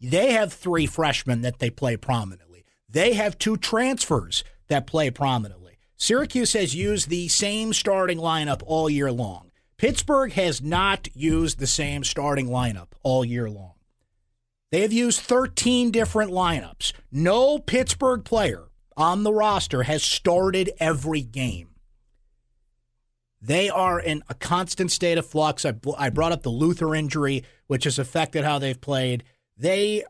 They 0.00 0.32
have 0.32 0.52
three 0.52 0.86
freshmen 0.86 1.42
that 1.42 1.58
they 1.58 1.70
play 1.70 1.96
prominently. 1.96 2.64
They 2.88 3.14
have 3.14 3.38
two 3.38 3.56
transfers 3.56 4.44
that 4.68 4.86
play 4.86 5.10
prominently. 5.10 5.78
Syracuse 5.96 6.52
has 6.52 6.74
used 6.74 7.08
the 7.08 7.28
same 7.28 7.72
starting 7.72 8.18
lineup 8.18 8.62
all 8.64 8.88
year 8.88 9.10
long. 9.10 9.50
Pittsburgh 9.76 10.32
has 10.32 10.62
not 10.62 11.08
used 11.14 11.58
the 11.58 11.66
same 11.66 12.04
starting 12.04 12.48
lineup 12.48 12.88
all 13.02 13.24
year 13.24 13.48
long. 13.48 13.72
They 14.70 14.82
have 14.82 14.92
used 14.92 15.20
13 15.20 15.90
different 15.90 16.30
lineups. 16.30 16.92
No 17.10 17.58
Pittsburgh 17.58 18.24
player 18.24 18.64
on 18.96 19.22
the 19.22 19.32
roster 19.32 19.84
has 19.84 20.02
started 20.02 20.70
every 20.78 21.22
game. 21.22 21.68
They 23.40 23.70
are 23.70 24.00
in 24.00 24.22
a 24.28 24.34
constant 24.34 24.90
state 24.90 25.16
of 25.16 25.26
flux. 25.26 25.64
I, 25.64 25.74
I 25.96 26.10
brought 26.10 26.32
up 26.32 26.42
the 26.42 26.50
Luther 26.50 26.94
injury, 26.94 27.44
which 27.66 27.84
has 27.84 27.98
affected 27.98 28.44
how 28.44 28.58
they've 28.58 28.80
played. 28.80 29.24
They 29.56 30.04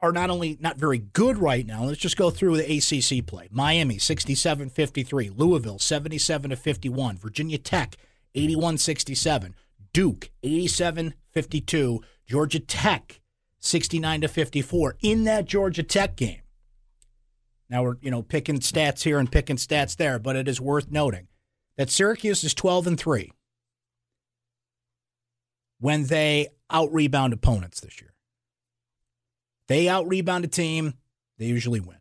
are 0.00 0.12
not 0.12 0.30
only 0.30 0.56
not 0.60 0.76
very 0.76 0.98
good 0.98 1.38
right 1.38 1.66
now. 1.66 1.84
Let's 1.84 1.98
just 1.98 2.16
go 2.16 2.30
through 2.30 2.58
the 2.58 2.76
ACC 2.76 3.26
play. 3.26 3.48
Miami 3.50 3.96
67-53, 3.96 5.36
Louisville 5.36 5.78
77 5.78 6.54
51, 6.54 7.16
Virginia 7.16 7.58
Tech 7.58 7.96
81-67, 8.36 9.54
Duke 9.92 10.30
87 10.42 11.14
52. 11.32 12.02
Georgia 12.26 12.60
Tech 12.60 13.20
69 13.60 14.22
to 14.22 14.28
54 14.28 14.96
in 15.02 15.24
that 15.24 15.44
Georgia 15.44 15.82
Tech 15.82 16.16
game. 16.16 16.42
Now 17.70 17.82
we're, 17.82 17.96
you 18.00 18.10
know, 18.10 18.22
picking 18.22 18.60
stats 18.60 19.02
here 19.02 19.18
and 19.18 19.30
picking 19.30 19.56
stats 19.56 19.96
there, 19.96 20.18
but 20.18 20.36
it 20.36 20.48
is 20.48 20.60
worth 20.60 20.90
noting 20.90 21.28
that 21.76 21.90
Syracuse 21.90 22.42
is 22.44 22.54
12 22.54 22.86
and 22.86 22.98
3 22.98 23.32
when 25.80 26.06
they 26.06 26.48
out 26.70 26.92
rebound 26.92 27.32
opponents 27.32 27.80
this 27.80 28.00
year. 28.00 28.14
They 29.68 29.88
out 29.88 30.08
rebound 30.08 30.44
a 30.44 30.48
team, 30.48 30.94
they 31.38 31.46
usually 31.46 31.80
win. 31.80 31.98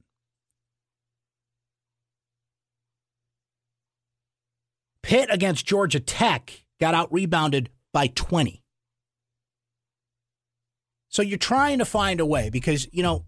Pitt 5.04 5.30
against 5.32 5.66
Georgia 5.66 6.00
Tech 6.00 6.66
got 6.80 6.94
out 6.94 7.12
rebounded 7.14 7.70
by 7.94 8.08
20. 8.08 8.62
So 11.10 11.22
you're 11.22 11.38
trying 11.38 11.80
to 11.80 11.86
find 11.86 12.20
a 12.20 12.26
way 12.26 12.50
because, 12.50 12.88
you 12.92 13.04
know, 13.04 13.26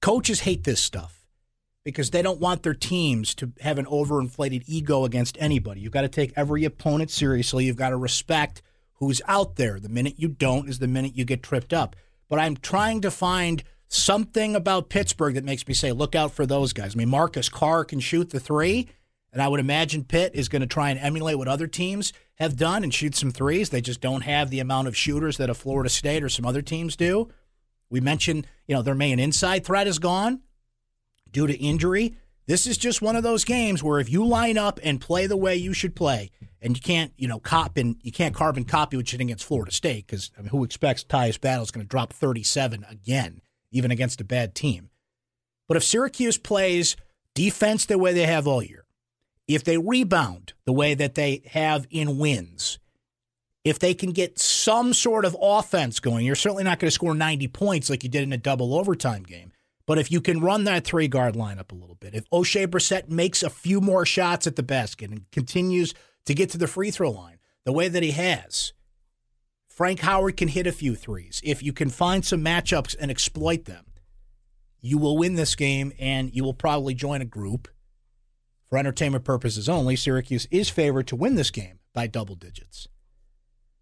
coaches 0.00 0.40
hate 0.40 0.64
this 0.64 0.80
stuff 0.80 1.24
because 1.84 2.10
they 2.10 2.22
don't 2.22 2.40
want 2.40 2.62
their 2.62 2.74
teams 2.74 3.34
to 3.36 3.52
have 3.60 3.78
an 3.78 3.86
overinflated 3.86 4.64
ego 4.66 5.04
against 5.04 5.36
anybody. 5.40 5.80
You've 5.80 5.92
got 5.92 6.02
to 6.02 6.08
take 6.08 6.32
every 6.36 6.64
opponent 6.64 7.10
seriously. 7.10 7.64
You've 7.64 7.76
got 7.76 7.90
to 7.90 7.96
respect 7.96 8.62
who's 8.94 9.20
out 9.28 9.56
there. 9.56 9.78
The 9.78 9.88
minute 9.88 10.14
you 10.16 10.28
don't 10.28 10.68
is 10.68 10.78
the 10.78 10.88
minute 10.88 11.16
you 11.16 11.24
get 11.24 11.42
tripped 11.42 11.72
up. 11.72 11.96
But 12.28 12.40
I'm 12.40 12.56
trying 12.56 13.02
to 13.02 13.10
find 13.10 13.62
something 13.88 14.56
about 14.56 14.88
Pittsburgh 14.88 15.34
that 15.34 15.44
makes 15.44 15.66
me 15.68 15.74
say, 15.74 15.92
look 15.92 16.14
out 16.14 16.32
for 16.32 16.46
those 16.46 16.72
guys. 16.72 16.94
I 16.94 16.98
mean, 16.98 17.08
Marcus 17.08 17.48
Carr 17.48 17.84
can 17.84 18.00
shoot 18.00 18.30
the 18.30 18.40
three. 18.40 18.88
And 19.32 19.42
I 19.42 19.48
would 19.48 19.60
imagine 19.60 20.04
Pitt 20.04 20.32
is 20.34 20.48
going 20.48 20.62
to 20.62 20.66
try 20.66 20.90
and 20.90 20.98
emulate 20.98 21.36
what 21.36 21.46
other 21.46 21.66
teams 21.66 22.12
have 22.36 22.56
done 22.56 22.82
and 22.82 22.92
shoot 22.92 23.14
some 23.14 23.30
threes. 23.30 23.70
They 23.70 23.80
just 23.80 24.00
don't 24.00 24.22
have 24.22 24.50
the 24.50 24.60
amount 24.60 24.88
of 24.88 24.96
shooters 24.96 25.36
that 25.38 25.50
a 25.50 25.54
Florida 25.54 25.88
State 25.88 26.22
or 26.22 26.28
some 26.28 26.46
other 26.46 26.62
teams 26.62 26.96
do. 26.96 27.28
We 27.90 28.00
mentioned, 28.00 28.46
you 28.66 28.74
know, 28.74 28.82
their 28.82 28.94
main 28.94 29.18
inside 29.18 29.64
threat 29.64 29.86
is 29.86 29.98
gone 29.98 30.40
due 31.30 31.46
to 31.46 31.56
injury. 31.56 32.16
This 32.46 32.66
is 32.66 32.78
just 32.78 33.02
one 33.02 33.16
of 33.16 33.22
those 33.22 33.44
games 33.44 33.82
where 33.82 33.98
if 33.98 34.10
you 34.10 34.24
line 34.24 34.58
up 34.58 34.78
and 34.82 35.00
play 35.00 35.26
the 35.26 35.36
way 35.36 35.56
you 35.56 35.72
should 35.72 35.96
play, 35.96 36.30
and 36.66 36.76
you 36.76 36.80
can't, 36.80 37.12
you 37.16 37.28
know, 37.28 37.38
cop 37.38 37.76
and 37.76 37.96
you 38.02 38.10
can't 38.10 38.34
carbon 38.34 38.64
copy 38.64 38.96
what 38.96 39.12
you 39.12 39.18
did 39.18 39.24
against 39.24 39.44
Florida 39.44 39.70
State 39.70 40.06
because 40.06 40.30
I 40.36 40.40
mean, 40.40 40.48
who 40.48 40.64
expects 40.64 41.04
Tyus 41.04 41.40
Battle 41.40 41.62
is 41.62 41.70
going 41.70 41.84
to 41.84 41.88
drop 41.88 42.12
37 42.12 42.84
again, 42.88 43.40
even 43.70 43.90
against 43.90 44.20
a 44.20 44.24
bad 44.24 44.54
team. 44.54 44.90
But 45.68 45.76
if 45.76 45.84
Syracuse 45.84 46.38
plays 46.38 46.96
defense 47.34 47.86
the 47.86 47.98
way 47.98 48.12
they 48.12 48.26
have 48.26 48.46
all 48.46 48.62
year, 48.62 48.85
if 49.48 49.64
they 49.64 49.78
rebound 49.78 50.54
the 50.64 50.72
way 50.72 50.94
that 50.94 51.14
they 51.14 51.42
have 51.50 51.86
in 51.90 52.18
wins, 52.18 52.78
if 53.64 53.78
they 53.78 53.94
can 53.94 54.12
get 54.12 54.38
some 54.38 54.92
sort 54.92 55.24
of 55.24 55.36
offense 55.40 56.00
going, 56.00 56.24
you're 56.24 56.34
certainly 56.34 56.64
not 56.64 56.78
going 56.78 56.88
to 56.88 56.94
score 56.94 57.14
90 57.14 57.48
points 57.48 57.90
like 57.90 58.04
you 58.04 58.08
did 58.08 58.22
in 58.22 58.32
a 58.32 58.38
double 58.38 58.74
overtime 58.74 59.22
game. 59.22 59.52
But 59.86 59.98
if 59.98 60.10
you 60.10 60.20
can 60.20 60.40
run 60.40 60.64
that 60.64 60.84
three 60.84 61.08
guard 61.08 61.34
lineup 61.34 61.70
a 61.70 61.76
little 61.76 61.94
bit, 61.94 62.14
if 62.14 62.28
Oshae 62.30 62.66
Brissett 62.66 63.08
makes 63.08 63.42
a 63.42 63.50
few 63.50 63.80
more 63.80 64.04
shots 64.04 64.46
at 64.46 64.56
the 64.56 64.62
basket 64.62 65.10
and 65.10 65.30
continues 65.30 65.94
to 66.26 66.34
get 66.34 66.50
to 66.50 66.58
the 66.58 66.66
free 66.66 66.90
throw 66.90 67.10
line 67.10 67.38
the 67.64 67.72
way 67.72 67.88
that 67.88 68.02
he 68.02 68.10
has, 68.12 68.72
Frank 69.68 70.00
Howard 70.00 70.36
can 70.36 70.48
hit 70.48 70.66
a 70.66 70.72
few 70.72 70.94
threes. 70.94 71.40
If 71.44 71.62
you 71.62 71.72
can 71.72 71.90
find 71.90 72.24
some 72.24 72.42
matchups 72.44 72.96
and 72.98 73.10
exploit 73.10 73.66
them, 73.66 73.84
you 74.80 74.98
will 74.98 75.18
win 75.18 75.34
this 75.34 75.54
game 75.54 75.92
and 75.98 76.34
you 76.34 76.42
will 76.44 76.54
probably 76.54 76.94
join 76.94 77.20
a 77.20 77.26
group 77.26 77.68
for 78.68 78.78
entertainment 78.78 79.24
purposes 79.24 79.68
only, 79.68 79.96
Syracuse 79.96 80.46
is 80.50 80.68
favored 80.68 81.06
to 81.08 81.16
win 81.16 81.34
this 81.34 81.50
game 81.50 81.78
by 81.92 82.06
double 82.06 82.34
digits. 82.34 82.88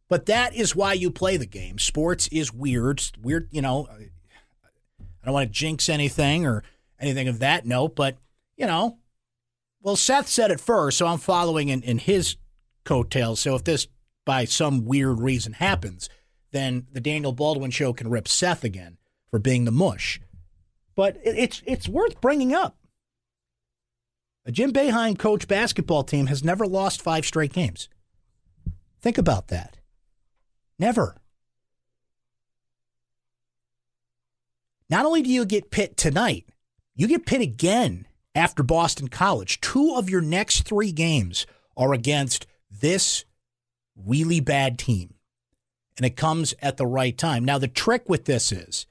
But 0.08 0.26
that 0.26 0.54
is 0.54 0.76
why 0.76 0.92
you 0.92 1.10
play 1.10 1.36
the 1.36 1.46
game. 1.46 1.78
Sports 1.78 2.28
is 2.28 2.52
weird. 2.52 3.02
Weird, 3.20 3.48
you 3.50 3.62
know. 3.62 3.88
I 3.90 5.24
don't 5.24 5.34
want 5.34 5.48
to 5.48 5.58
jinx 5.58 5.88
anything 5.88 6.44
or 6.44 6.62
anything 7.00 7.28
of 7.28 7.38
that 7.38 7.64
note, 7.64 7.96
but, 7.96 8.18
you 8.56 8.66
know, 8.66 8.98
well, 9.80 9.96
Seth 9.96 10.28
said 10.28 10.50
it 10.50 10.60
first, 10.60 10.98
so 10.98 11.06
I'm 11.06 11.18
following 11.18 11.70
in, 11.70 11.82
in 11.82 11.98
his 11.98 12.36
coattails. 12.84 13.40
So 13.40 13.54
if 13.54 13.64
this, 13.64 13.86
by 14.26 14.44
some 14.44 14.84
weird 14.84 15.20
reason, 15.20 15.54
happens, 15.54 16.08
then 16.52 16.86
the 16.92 17.00
Daniel 17.00 17.32
Baldwin 17.32 17.70
show 17.70 17.92
can 17.92 18.10
rip 18.10 18.28
Seth 18.28 18.64
again 18.64 18.98
for 19.30 19.38
being 19.38 19.64
the 19.64 19.70
mush. 19.72 20.20
But 20.94 21.16
it, 21.24 21.36
it's 21.36 21.62
it's 21.66 21.88
worth 21.88 22.20
bringing 22.20 22.54
up. 22.54 22.76
A 24.46 24.52
Jim 24.52 24.72
Boeheim 24.72 25.18
coach 25.18 25.48
basketball 25.48 26.04
team 26.04 26.26
has 26.26 26.44
never 26.44 26.66
lost 26.66 27.00
five 27.00 27.24
straight 27.24 27.52
games. 27.52 27.88
Think 29.00 29.16
about 29.16 29.48
that. 29.48 29.78
Never. 30.78 31.16
Not 34.90 35.06
only 35.06 35.22
do 35.22 35.30
you 35.30 35.44
get 35.46 35.70
Pitt 35.70 35.96
tonight, 35.96 36.46
you 36.94 37.08
get 37.08 37.26
Pitt 37.26 37.40
again 37.40 38.06
after 38.34 38.62
Boston 38.62 39.08
College. 39.08 39.60
Two 39.60 39.94
of 39.96 40.10
your 40.10 40.20
next 40.20 40.62
three 40.62 40.92
games 40.92 41.46
are 41.76 41.94
against 41.94 42.46
this 42.70 43.24
really 43.96 44.40
bad 44.40 44.78
team. 44.78 45.14
And 45.96 46.04
it 46.04 46.16
comes 46.16 46.54
at 46.60 46.76
the 46.76 46.86
right 46.86 47.16
time. 47.16 47.44
Now, 47.44 47.58
the 47.58 47.68
trick 47.68 48.08
with 48.08 48.26
this 48.26 48.52
is 48.52 48.86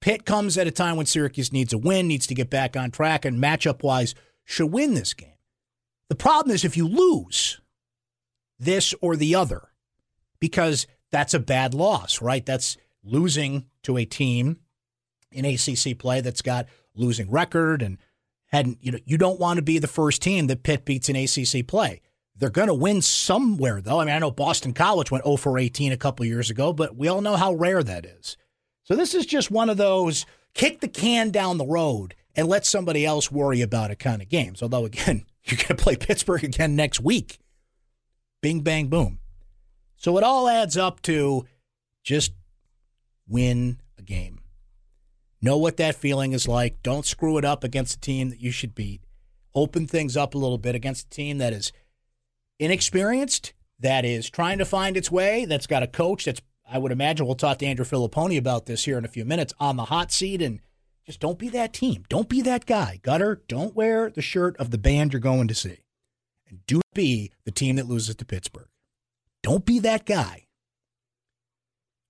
Pitt 0.00 0.24
comes 0.24 0.56
at 0.56 0.66
a 0.66 0.70
time 0.70 0.96
when 0.96 1.06
Syracuse 1.06 1.52
needs 1.52 1.72
a 1.72 1.78
win, 1.78 2.08
needs 2.08 2.26
to 2.26 2.34
get 2.34 2.50
back 2.50 2.76
on 2.76 2.90
track, 2.90 3.24
and 3.24 3.40
matchup 3.40 3.82
wise, 3.82 4.14
should 4.50 4.72
win 4.72 4.94
this 4.94 5.14
game. 5.14 5.28
The 6.08 6.16
problem 6.16 6.52
is 6.52 6.64
if 6.64 6.76
you 6.76 6.88
lose 6.88 7.60
this 8.58 8.92
or 9.00 9.14
the 9.14 9.36
other, 9.36 9.68
because 10.40 10.88
that's 11.12 11.34
a 11.34 11.38
bad 11.38 11.72
loss, 11.72 12.20
right? 12.20 12.44
That's 12.44 12.76
losing 13.04 13.66
to 13.84 13.96
a 13.96 14.04
team 14.04 14.58
in 15.30 15.44
ACC 15.44 15.96
play 15.96 16.20
that's 16.20 16.42
got 16.42 16.66
losing 16.96 17.30
record 17.30 17.80
and 17.80 17.98
hadn't, 18.46 18.78
you 18.80 18.90
know, 18.90 18.98
you 19.04 19.16
don't 19.16 19.38
want 19.38 19.58
to 19.58 19.62
be 19.62 19.78
the 19.78 19.86
first 19.86 20.20
team 20.20 20.48
that 20.48 20.64
Pitt 20.64 20.84
beats 20.84 21.08
in 21.08 21.14
ACC 21.14 21.66
play. 21.66 22.00
They're 22.34 22.50
going 22.50 22.68
to 22.68 22.74
win 22.74 23.02
somewhere, 23.02 23.80
though. 23.80 24.00
I 24.00 24.04
mean, 24.04 24.14
I 24.14 24.18
know 24.18 24.32
Boston 24.32 24.72
College 24.72 25.12
went 25.12 25.24
0 25.24 25.36
for 25.36 25.58
18 25.58 25.92
a 25.92 25.96
couple 25.96 26.26
years 26.26 26.50
ago, 26.50 26.72
but 26.72 26.96
we 26.96 27.06
all 27.06 27.20
know 27.20 27.36
how 27.36 27.52
rare 27.52 27.84
that 27.84 28.04
is. 28.04 28.36
So 28.82 28.96
this 28.96 29.14
is 29.14 29.26
just 29.26 29.50
one 29.50 29.70
of 29.70 29.76
those 29.76 30.26
kick 30.54 30.80
the 30.80 30.88
can 30.88 31.30
down 31.30 31.58
the 31.58 31.66
road 31.66 32.16
and 32.36 32.48
let 32.48 32.66
somebody 32.66 33.04
else 33.04 33.30
worry 33.30 33.60
about 33.60 33.90
it 33.90 33.98
kind 33.98 34.22
of 34.22 34.28
games. 34.28 34.62
Although, 34.62 34.84
again, 34.84 35.24
you're 35.44 35.56
going 35.56 35.68
to 35.68 35.74
play 35.74 35.96
Pittsburgh 35.96 36.44
again 36.44 36.76
next 36.76 37.00
week. 37.00 37.38
Bing, 38.42 38.60
bang, 38.60 38.88
boom. 38.88 39.18
So 39.96 40.16
it 40.16 40.24
all 40.24 40.48
adds 40.48 40.76
up 40.76 41.02
to 41.02 41.44
just 42.02 42.32
win 43.28 43.80
a 43.98 44.02
game. 44.02 44.40
Know 45.42 45.56
what 45.56 45.76
that 45.78 45.94
feeling 45.94 46.32
is 46.32 46.48
like. 46.48 46.82
Don't 46.82 47.06
screw 47.06 47.38
it 47.38 47.44
up 47.44 47.64
against 47.64 47.96
a 47.96 48.00
team 48.00 48.30
that 48.30 48.40
you 48.40 48.50
should 48.50 48.74
beat. 48.74 49.02
Open 49.54 49.86
things 49.86 50.16
up 50.16 50.34
a 50.34 50.38
little 50.38 50.58
bit 50.58 50.74
against 50.74 51.06
a 51.06 51.10
team 51.10 51.38
that 51.38 51.52
is 51.52 51.72
inexperienced, 52.58 53.52
that 53.78 54.04
is 54.04 54.28
trying 54.28 54.58
to 54.58 54.64
find 54.64 54.96
its 54.96 55.10
way, 55.10 55.44
that's 55.46 55.66
got 55.66 55.82
a 55.82 55.86
coach 55.86 56.26
that's, 56.26 56.42
I 56.70 56.78
would 56.78 56.92
imagine, 56.92 57.26
we'll 57.26 57.34
talk 57.34 57.58
to 57.58 57.66
Andrew 57.66 57.86
Fillipponi 57.86 58.38
about 58.38 58.66
this 58.66 58.84
here 58.84 58.98
in 58.98 59.04
a 59.04 59.08
few 59.08 59.24
minutes, 59.24 59.54
on 59.58 59.76
the 59.76 59.86
hot 59.86 60.12
seat 60.12 60.42
and 60.42 60.60
just 61.10 61.20
don't 61.20 61.40
be 61.40 61.48
that 61.48 61.72
team. 61.72 62.04
Don't 62.08 62.28
be 62.28 62.40
that 62.42 62.66
guy. 62.66 63.00
Gutter, 63.02 63.42
don't 63.48 63.74
wear 63.74 64.10
the 64.10 64.22
shirt 64.22 64.56
of 64.58 64.70
the 64.70 64.78
band 64.78 65.12
you're 65.12 65.18
going 65.18 65.48
to 65.48 65.54
see. 65.54 65.78
And 66.48 66.64
do 66.66 66.80
be 66.94 67.32
the 67.44 67.50
team 67.50 67.76
that 67.76 67.88
loses 67.88 68.14
to 68.16 68.24
Pittsburgh. 68.24 68.68
Don't 69.42 69.66
be 69.66 69.80
that 69.80 70.06
guy. 70.06 70.46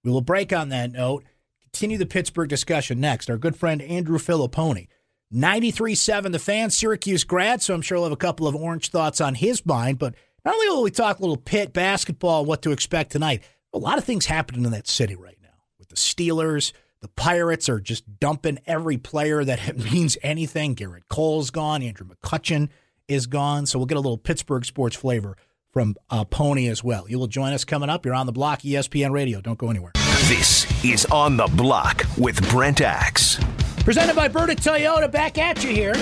We 0.05 0.11
will 0.11 0.21
break 0.21 0.53
on 0.53 0.69
that 0.69 0.93
note. 0.93 1.25
Continue 1.63 1.97
the 1.97 2.05
Pittsburgh 2.05 2.51
discussion 2.51 3.01
next. 3.01 3.31
Our 3.31 3.39
good 3.39 3.57
friend 3.57 3.81
Andrew 3.81 4.19
Fillipponi. 4.19 4.89
93.7 5.33 6.33
The 6.33 6.39
Fan, 6.39 6.69
Syracuse 6.69 7.25
grad, 7.25 7.63
so 7.63 7.73
I'm 7.73 7.83
sure 7.83 7.97
he'll 7.97 8.05
have 8.05 8.13
a 8.13 8.17
couple 8.17 8.49
of 8.49 8.57
orange 8.57 8.91
thoughts 8.91 9.21
on 9.21 9.35
his 9.35 9.65
mind. 9.65 9.99
But 9.99 10.15
not 10.45 10.55
only 10.55 10.69
will 10.69 10.83
we 10.83 10.91
talk 10.91 11.19
a 11.19 11.23
little 11.23 11.39
pit 11.39 11.73
basketball, 11.73 12.45
what 12.45 12.61
to 12.63 12.73
expect 12.73 13.13
tonight, 13.13 13.45
a 13.73 13.79
lot 13.79 13.97
of 13.97 14.05
things 14.05 14.27
happening 14.27 14.67
in 14.67 14.73
that 14.73 14.89
city 14.89 15.15
right 15.15 15.39
now 15.43 15.49
with 15.79 15.89
the 15.89 15.97
Steelers– 15.97 16.75
the 17.01 17.09
Pirates 17.09 17.69
are 17.69 17.81
just 17.81 18.19
dumping 18.21 18.59
every 18.67 18.99
player 18.99 19.45
that 19.45 19.77
means 19.93 20.19
anything. 20.23 20.75
Gerrit 20.75 21.09
Cole's 21.09 21.51
gone. 21.51 21.83
Andrew 21.83 22.07
McCutchen 22.07 22.69
is 23.09 23.27
gone. 23.27 23.67
So 23.67 23.79
we'll 23.79 23.87
get 23.87 23.97
a 23.97 24.01
little 24.01 24.19
Pittsburgh 24.19 24.65
sports 24.65 24.97
flavor 24.97 25.37
from 25.73 25.95
uh, 26.11 26.25
Pony 26.25 26.69
as 26.69 26.83
well. 26.85 27.09
You 27.09 27.19
will 27.19 27.27
join 27.27 27.53
us 27.53 27.65
coming 27.65 27.89
up. 27.89 28.05
You're 28.05 28.15
on 28.15 28.27
the 28.27 28.33
block, 28.33 28.61
ESPN 28.63 29.13
Radio. 29.13 29.41
Don't 29.41 29.59
go 29.59 29.71
anywhere. 29.71 29.93
This 30.25 30.67
is 30.85 31.07
On 31.07 31.37
the 31.37 31.47
Block 31.47 32.05
with 32.19 32.49
Brent 32.51 32.81
Axe. 32.81 33.39
Presented 33.79 34.15
by 34.15 34.29
Burdick 34.29 34.59
Toyota. 34.59 35.11
Back 35.11 35.39
at 35.39 35.65
you 35.65 35.71
here. 35.71 35.95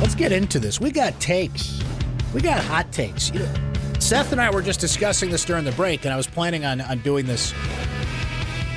Let's 0.00 0.14
get 0.14 0.32
into 0.32 0.58
this. 0.58 0.80
We 0.80 0.90
got 0.90 1.18
takes. 1.20 1.82
We 2.32 2.40
got 2.40 2.62
hot 2.64 2.90
takes. 2.92 3.32
You 3.32 3.40
know, 3.40 3.54
Seth 3.98 4.32
and 4.32 4.40
I 4.40 4.50
were 4.50 4.62
just 4.62 4.80
discussing 4.80 5.30
this 5.30 5.44
during 5.44 5.64
the 5.64 5.72
break, 5.72 6.04
and 6.04 6.12
I 6.12 6.16
was 6.16 6.26
planning 6.26 6.64
on, 6.64 6.80
on 6.80 6.98
doing 6.98 7.26
this 7.26 7.52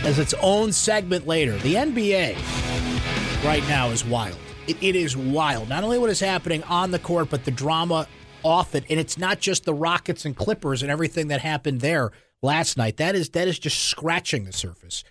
as 0.03 0.19
its 0.19 0.33
own 0.41 0.71
segment 0.71 1.27
later. 1.27 1.57
The 1.57 1.75
NBA 1.75 3.43
right 3.43 3.67
now 3.67 3.89
is 3.89 4.05
wild. 4.05 4.37
It, 4.67 4.77
it 4.81 4.95
is 4.95 5.17
wild. 5.17 5.69
Not 5.69 5.83
only 5.83 5.97
what 5.97 6.09
is 6.09 6.19
happening 6.19 6.63
on 6.63 6.91
the 6.91 6.99
court, 6.99 7.29
but 7.29 7.45
the 7.45 7.51
drama 7.51 8.07
off 8.43 8.75
it. 8.75 8.85
And 8.89 8.99
it's 8.99 9.17
not 9.17 9.39
just 9.39 9.65
the 9.65 9.73
Rockets 9.73 10.25
and 10.25 10.35
Clippers 10.35 10.81
and 10.81 10.91
everything 10.91 11.27
that 11.29 11.41
happened 11.41 11.81
there 11.81 12.11
last 12.41 12.77
night. 12.77 12.97
That 12.97 13.15
is 13.15 13.29
that 13.31 13.47
is 13.47 13.59
just 13.59 13.79
scratching 13.83 14.45
the 14.45 14.53
surface. 14.53 15.03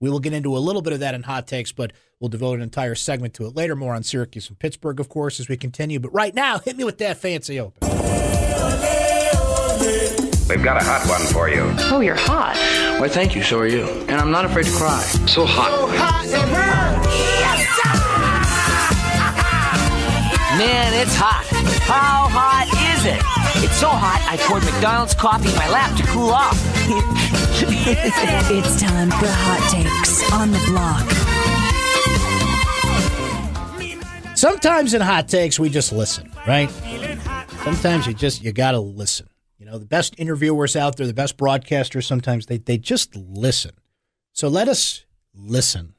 We 0.00 0.10
will 0.10 0.20
get 0.20 0.32
into 0.32 0.56
a 0.56 0.58
little 0.58 0.82
bit 0.82 0.92
of 0.92 1.00
that 1.00 1.14
in 1.14 1.24
hot 1.24 1.48
takes, 1.48 1.72
but 1.72 1.92
we'll 2.20 2.28
devote 2.28 2.54
an 2.54 2.62
entire 2.62 2.94
segment 2.94 3.34
to 3.34 3.46
it 3.46 3.56
later. 3.56 3.74
More 3.74 3.94
on 3.94 4.04
Syracuse 4.04 4.48
and 4.48 4.58
Pittsburgh, 4.58 5.00
of 5.00 5.08
course, 5.08 5.40
as 5.40 5.48
we 5.48 5.56
continue. 5.56 5.98
But 5.98 6.12
right 6.14 6.34
now, 6.34 6.58
hit 6.64 6.76
me 6.76 6.84
with 6.84 6.98
that 6.98 7.18
fancy 7.18 7.58
open. 7.58 7.88
We've 10.68 10.74
got 10.74 10.82
a 10.82 10.86
hot 10.86 11.08
one 11.08 11.24
for 11.32 11.48
you. 11.48 11.64
Oh, 11.90 12.00
you're 12.00 12.14
hot. 12.14 12.54
Why, 13.00 13.08
thank 13.08 13.34
you. 13.34 13.42
So 13.42 13.58
are 13.58 13.66
you. 13.66 13.86
And 13.86 14.20
I'm 14.20 14.30
not 14.30 14.44
afraid 14.44 14.66
to 14.66 14.72
cry. 14.72 15.00
So 15.24 15.46
hot. 15.46 15.70
So 15.70 15.86
hot 15.96 16.26
it 16.26 16.36
hurts. 16.36 17.08
Man, 20.58 20.92
it's 20.92 21.16
hot. 21.16 21.46
How 21.88 22.28
hot 22.28 22.68
is 22.92 23.06
it? 23.06 23.16
It's 23.64 23.80
so 23.80 23.88
hot, 23.88 24.20
I 24.30 24.36
poured 24.36 24.62
McDonald's 24.62 25.14
coffee 25.14 25.48
in 25.48 25.56
my 25.56 25.70
lap 25.70 25.96
to 25.96 26.02
cool 26.08 26.28
off. 26.28 26.52
it's 28.50 28.78
time 28.78 29.08
for 29.08 29.26
Hot 29.26 29.70
Takes 29.72 30.30
on 30.34 30.50
the 30.50 30.58
block. 30.68 31.10
Sometimes 34.36 34.92
in 34.92 35.00
Hot 35.00 35.28
Takes, 35.28 35.58
we 35.58 35.70
just 35.70 35.94
listen, 35.94 36.30
right? 36.46 36.68
Sometimes 37.64 38.06
you 38.06 38.12
just, 38.12 38.44
you 38.44 38.52
got 38.52 38.72
to 38.72 38.80
listen. 38.80 39.30
Know, 39.68 39.78
the 39.78 39.84
best 39.84 40.14
interviewers 40.18 40.76
out 40.76 40.96
there, 40.96 41.06
the 41.06 41.12
best 41.12 41.36
broadcasters, 41.36 42.04
sometimes 42.04 42.46
they, 42.46 42.56
they 42.56 42.78
just 42.78 43.14
listen. 43.14 43.72
So 44.32 44.48
let 44.48 44.66
us 44.66 45.04
listen 45.34 45.94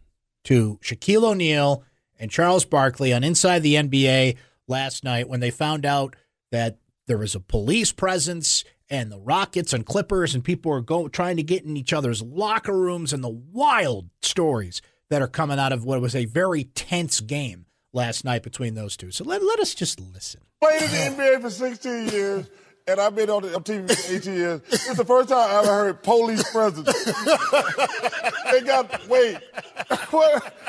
to 0.46 0.80
Shaquille 0.82 1.24
O'Neal 1.24 1.84
and 2.18 2.32
Charles 2.32 2.66
Barkley 2.66 3.14
on 3.14 3.24
Inside 3.24 3.60
the 3.60 3.76
NBA 3.76 4.38
last 4.68 5.04
night 5.04 5.30
when 5.30 5.40
they 5.40 5.52
found 5.52 5.86
out 5.86 6.16
that 6.52 6.78
there 7.06 7.20
was 7.20 7.36
a 7.36 7.40
police 7.40 7.92
presence 7.92 8.64
and 8.90 9.12
the 9.12 9.20
Rockets 9.20 9.72
and 9.72 9.86
Clippers 9.86 10.34
and 10.34 10.44
people 10.44 10.72
are 10.72 10.82
go, 10.82 11.08
trying 11.08 11.38
to 11.38 11.44
get 11.44 11.64
in 11.64 11.78
each 11.78 11.94
other's 11.94 12.24
locker 12.24 12.76
rooms 12.76 13.14
and 13.14 13.24
the 13.24 13.30
wild 13.30 14.10
stories 14.24 14.82
that 15.12 15.22
are 15.22 15.28
coming 15.28 15.60
out 15.60 15.74
of 15.74 15.86
what 15.86 16.02
was 16.02 16.16
a 16.16 16.26
very 16.26 16.64
tense 16.64 17.20
game 17.20 17.68
last 17.94 18.26
night 18.26 18.42
between 18.42 18.74
those 18.74 18.98
two. 18.98 19.12
So 19.12 19.24
let, 19.24 19.44
let 19.44 19.60
us 19.60 19.76
just 19.76 20.00
listen. 20.00 20.42
Played 20.60 20.82
in 20.82 20.90
the 20.90 21.24
NBA 21.24 21.42
for 21.42 21.50
16 21.52 22.08
years 22.10 22.50
and 22.90 23.00
I've 23.00 23.16
been 23.16 23.30
on, 23.30 23.44
the, 23.44 23.56
on 23.56 23.64
TV 23.64 23.88
for 23.88 24.14
18 24.14 24.34
years. 24.34 24.62
It's 24.70 24.96
the 24.96 25.06
first 25.06 25.30
time 25.30 25.50
I 25.50 25.60
ever 25.60 25.68
heard 25.68 26.04
police 26.04 26.44
presence. 26.52 26.88
they 28.52 28.62
got 28.62 29.08
wait, 29.10 29.38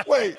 wait, 0.06 0.36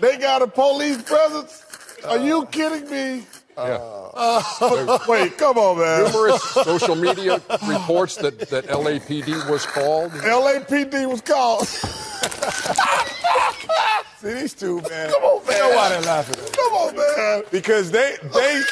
they 0.00 0.18
got 0.18 0.42
a 0.42 0.46
police 0.46 1.02
presence. 1.02 1.64
Are 2.04 2.18
you 2.18 2.44
kidding 2.46 2.88
me? 2.90 3.24
Yeah. 3.56 3.78
Uh, 4.14 4.98
wait, 5.08 5.38
come 5.38 5.56
on, 5.58 5.78
man. 5.78 6.12
Numerous 6.12 6.42
social 6.42 6.96
media 6.96 7.40
reports 7.66 8.16
that, 8.16 8.38
that 8.50 8.66
LAPD 8.66 9.48
was 9.48 9.64
called. 9.64 10.10
LAPD 10.12 11.08
was 11.08 11.20
called. 11.20 11.66
See 14.18 14.32
these 14.32 14.54
two, 14.54 14.80
man. 14.82 15.10
Come 15.10 15.22
on, 15.22 15.46
man. 15.46 15.58
Nobody 15.58 16.06
laughing. 16.06 16.42
At 16.42 16.52
Come 16.52 16.72
on, 16.72 16.96
man. 16.96 17.42
Because 17.52 17.92
they 17.92 18.16
they 18.32 18.62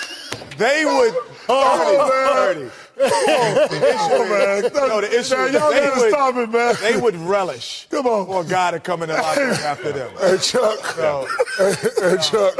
they 0.56 0.84
would. 0.84 1.14
Oh, 1.48 2.44
30, 2.46 2.60
man. 2.60 2.70
30. 2.70 2.82
Oh, 3.04 4.26
man. 4.28 4.72
No, 4.74 5.00
the 5.00 5.18
issue 5.18 5.36
man, 5.36 5.52
y'all 5.52 5.72
they 5.72 5.90
would, 5.90 6.10
stop 6.10 6.36
it, 6.36 6.50
man. 6.50 6.74
They 6.80 6.96
would 7.00 7.16
relish 7.16 7.86
Come 7.90 8.06
on. 8.06 8.26
for 8.26 8.42
a 8.42 8.44
guy 8.44 8.70
to 8.70 8.80
come 8.80 9.02
in 9.02 9.08
the 9.08 9.16
locker 9.16 9.46
room 9.46 9.54
after 9.54 9.92
them. 9.92 10.10
Hey, 10.18 10.38
Chuck. 10.38 10.78
So, 10.86 11.26
hey, 11.58 11.74
hey, 12.00 12.16
Chuck. 12.22 12.54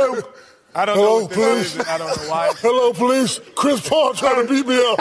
I 0.74 0.86
don't 0.86 0.96
Hello, 0.96 1.20
know 1.20 1.28
police. 1.28 1.78
I 1.86 1.98
don't 1.98 2.16
know 2.16 2.30
why. 2.30 2.50
Hello, 2.60 2.94
police. 2.94 3.40
Chris 3.54 3.86
Paul 3.86 4.14
trying 4.14 4.46
to 4.46 4.52
beat 4.52 4.66
me 4.66 4.76
up. 4.82 4.98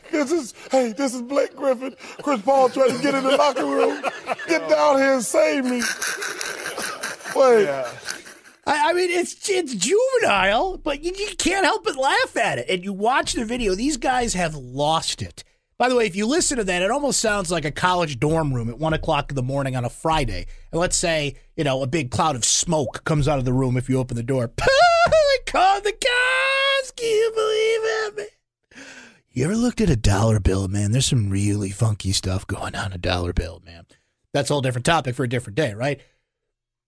this 0.12 0.30
is 0.30 0.54
hey, 0.70 0.92
this 0.92 1.12
is 1.12 1.22
Blake 1.22 1.56
Griffin. 1.56 1.96
Chris 2.22 2.40
Paul 2.42 2.68
trying 2.68 2.96
to 2.96 3.02
get 3.02 3.16
in 3.16 3.24
the 3.24 3.36
locker 3.36 3.66
room. 3.66 4.00
Get 4.46 4.68
down 4.68 4.98
here 4.98 5.14
and 5.14 5.24
save 5.24 5.64
me. 5.64 5.82
Wait. 7.34 7.64
Yeah. 7.64 7.90
I, 8.66 8.90
I 8.90 8.92
mean, 8.92 9.10
it's 9.10 9.48
it's 9.48 9.74
juvenile, 9.74 10.78
but 10.78 11.02
you, 11.02 11.12
you 11.16 11.36
can't 11.36 11.64
help 11.64 11.84
but 11.84 11.96
laugh 11.96 12.36
at 12.36 12.58
it. 12.58 12.70
And 12.70 12.84
you 12.84 12.92
watch 12.92 13.34
the 13.34 13.44
video; 13.44 13.74
these 13.74 13.96
guys 13.96 14.34
have 14.34 14.54
lost 14.54 15.22
it. 15.22 15.44
By 15.76 15.88
the 15.88 15.96
way, 15.96 16.06
if 16.06 16.14
you 16.14 16.26
listen 16.26 16.58
to 16.58 16.64
that, 16.64 16.82
it 16.82 16.90
almost 16.90 17.18
sounds 17.18 17.50
like 17.50 17.64
a 17.64 17.72
college 17.72 18.20
dorm 18.20 18.54
room 18.54 18.70
at 18.70 18.78
one 18.78 18.92
o'clock 18.92 19.30
in 19.30 19.34
the 19.34 19.42
morning 19.42 19.74
on 19.74 19.84
a 19.84 19.90
Friday. 19.90 20.46
And 20.70 20.80
let's 20.80 20.96
say, 20.96 21.34
you 21.56 21.64
know, 21.64 21.82
a 21.82 21.86
big 21.88 22.12
cloud 22.12 22.36
of 22.36 22.44
smoke 22.44 23.02
comes 23.04 23.26
out 23.26 23.40
of 23.40 23.44
the 23.44 23.52
room 23.52 23.76
if 23.76 23.88
you 23.88 23.98
open 23.98 24.16
the 24.16 24.22
door. 24.22 24.52
they 24.56 25.52
called 25.52 25.82
the 25.82 25.90
cops. 25.92 26.92
Can 26.92 27.08
you 27.08 27.32
believe 27.34 28.26
it? 28.26 28.30
You 29.32 29.44
ever 29.46 29.56
looked 29.56 29.80
at 29.80 29.90
a 29.90 29.96
dollar 29.96 30.38
bill, 30.38 30.68
man? 30.68 30.92
There's 30.92 31.06
some 31.06 31.28
really 31.28 31.70
funky 31.70 32.12
stuff 32.12 32.46
going 32.46 32.76
on 32.76 32.92
a 32.92 32.98
dollar 32.98 33.32
bill, 33.32 33.60
man. 33.66 33.86
That's 34.32 34.48
a 34.50 34.54
whole 34.54 34.62
different 34.62 34.86
topic 34.86 35.16
for 35.16 35.24
a 35.24 35.28
different 35.28 35.56
day, 35.56 35.74
right? 35.74 36.00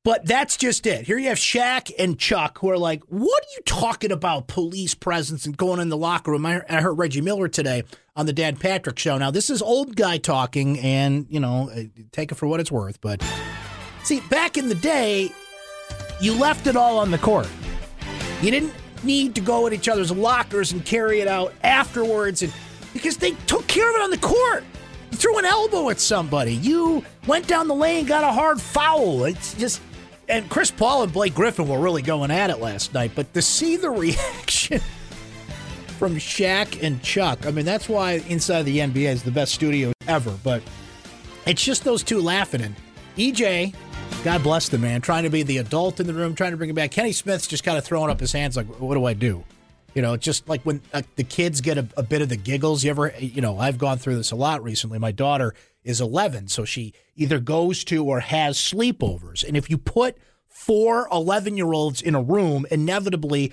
But 0.07 0.25
that's 0.25 0.57
just 0.57 0.87
it. 0.87 1.05
Here 1.05 1.19
you 1.19 1.31
have 1.31 1.37
Shaq 1.37 1.91
and 1.99 2.17
Chuck 2.17 2.59
who 2.61 2.71
are 2.71 2.79
like, 2.79 3.03
what 3.09 3.43
are 3.43 3.53
you 3.57 3.63
talking 3.65 4.13
about 4.13 4.47
police 4.47 4.95
presence 4.95 5.47
and 5.47 5.57
going 5.57 5.81
in 5.81 5.89
the 5.89 5.97
locker 5.97 6.31
room? 6.31 6.47
I 6.47 6.61
heard 6.61 6.93
Reggie 6.93 7.21
Miller 7.21 7.49
today 7.49 7.83
on 8.15 8.25
the 8.27 8.33
Dan 8.33 8.55
Patrick 8.55 9.01
show. 9.01 9.19
Now, 9.19 9.33
this 9.33 9.51
is 9.51 9.61
old 9.61 9.97
guy 9.97 10.19
talking, 10.19 10.79
and, 10.79 11.27
you 11.29 11.41
know, 11.41 11.71
uh, 11.71 11.83
take 12.13 12.31
it 12.31 12.37
for 12.37 12.47
what 12.47 12.61
it's 12.61 12.71
worth. 12.71 13.01
But 13.01 13.21
see, 14.05 14.21
back 14.31 14.57
in 14.57 14.69
the 14.69 14.77
day, 14.77 15.33
you 16.21 16.39
left 16.39 16.69
it 16.69 16.77
all 16.77 17.01
on 17.01 17.11
the 17.11 17.19
court. 17.19 17.49
You 18.43 18.53
didn't 18.53 18.75
need 19.03 19.35
to 19.35 19.41
go 19.41 19.67
in 19.67 19.73
each 19.73 19.89
other's 19.89 20.13
lockers 20.13 20.71
and 20.71 20.85
carry 20.85 21.19
it 21.19 21.27
out 21.27 21.53
afterwards 21.65 22.43
and 22.43 22.53
because 22.93 23.17
they 23.17 23.33
took 23.49 23.67
care 23.67 23.91
of 23.91 23.97
it 23.97 24.03
on 24.03 24.11
the 24.13 24.19
court. 24.19 24.63
You 25.11 25.19
threw 25.19 25.39
an 25.39 25.45
elbow 25.45 25.91
at 25.91 25.99
somebody. 25.99 26.55
You 26.55 27.05
went 27.27 27.49
down 27.49 27.67
the 27.67 27.75
lane, 27.75 28.07
got 28.07 28.23
a 28.23 28.33
hard 28.33 28.61
foul. 28.61 29.25
It's 29.25 29.55
just 29.55 29.81
and 30.29 30.49
Chris 30.51 30.71
Paul 30.71 31.05
and 31.05 31.13
Blake 31.13 31.35
Griffin 31.35 31.69
were 31.69 31.79
really 31.79 32.03
going 32.03 32.31
at 32.31 32.51
it 32.51 32.59
last 32.61 32.95
night, 32.95 33.13
but 33.15 33.33
to 33.35 33.43
see 33.43 33.77
the 33.77 33.91
reaction 34.07 34.81
from 35.99 36.17
Shaq 36.17 36.83
and 36.83 37.03
Chuck, 37.03 37.47
I 37.47 37.51
mean, 37.51 37.65
that's 37.65 37.89
why 37.89 38.15
Inside 38.29 38.65
the 38.65 38.79
NBA 38.79 39.09
is 39.09 39.23
the 39.23 39.31
best 39.31 39.55
studio 39.55 39.93
ever, 40.07 40.35
but 40.43 40.63
it's 41.47 41.65
just 41.65 41.85
those 41.85 42.03
two 42.03 42.21
laughing. 42.21 42.63
And 42.63 42.75
EJ, 43.17 43.75
God 44.25 44.43
bless 44.43 44.69
the 44.69 44.79
man, 44.79 45.01
trying 45.01 45.23
to 45.23 45.31
be 45.31 45.43
the 45.43 45.59
adult 45.59 46.01
in 46.01 46.07
the 46.07 46.15
room, 46.15 46.35
trying 46.35 46.51
to 46.51 46.57
bring 46.57 46.71
him 46.71 46.77
back. 46.77 46.91
Kenny 46.91 47.13
Smith's 47.13 47.47
just 47.47 47.65
kind 47.65 47.79
of 47.79 47.85
throwing 47.85 48.11
up 48.11 48.21
his 48.21 48.33
hands 48.33 48.57
like, 48.57 48.67
what 48.67 48.95
do 48.95 49.05
I 49.05 49.15
do? 49.15 49.45
You 49.95 50.03
know, 50.03 50.17
just 50.17 50.47
like 50.47 50.61
when 50.63 50.83
uh, 50.93 51.03
the 51.15 51.25
kids 51.25 51.63
get 51.63 51.79
a, 51.79 51.89
a 51.97 52.03
bit 52.03 52.21
of 52.21 52.29
the 52.29 52.37
giggles. 52.37 52.85
You 52.85 52.91
ever, 52.91 53.15
you 53.19 53.41
know, 53.41 53.59
I've 53.59 53.79
gone 53.79 53.97
through 53.97 54.17
this 54.17 54.31
a 54.31 54.37
lot 54.37 54.63
recently. 54.63 54.99
My 54.99 55.11
daughter 55.11 55.55
is 55.87 56.01
11, 56.01 56.49
so 56.49 56.65
she 56.65 56.93
either 57.15 57.39
goes 57.39 57.85
to 57.85 58.05
or 58.05 58.21
has 58.21 58.59
sleepovers. 58.59 59.47
And 59.47 59.57
if 59.57 59.71
you 59.71 59.79
put 59.79 60.19
four 60.49 61.09
11 61.13 61.57
year 61.57 61.73
olds 61.73 62.03
in 62.03 62.15
a 62.15 62.23
room, 62.23 62.67
inevitably 62.71 63.53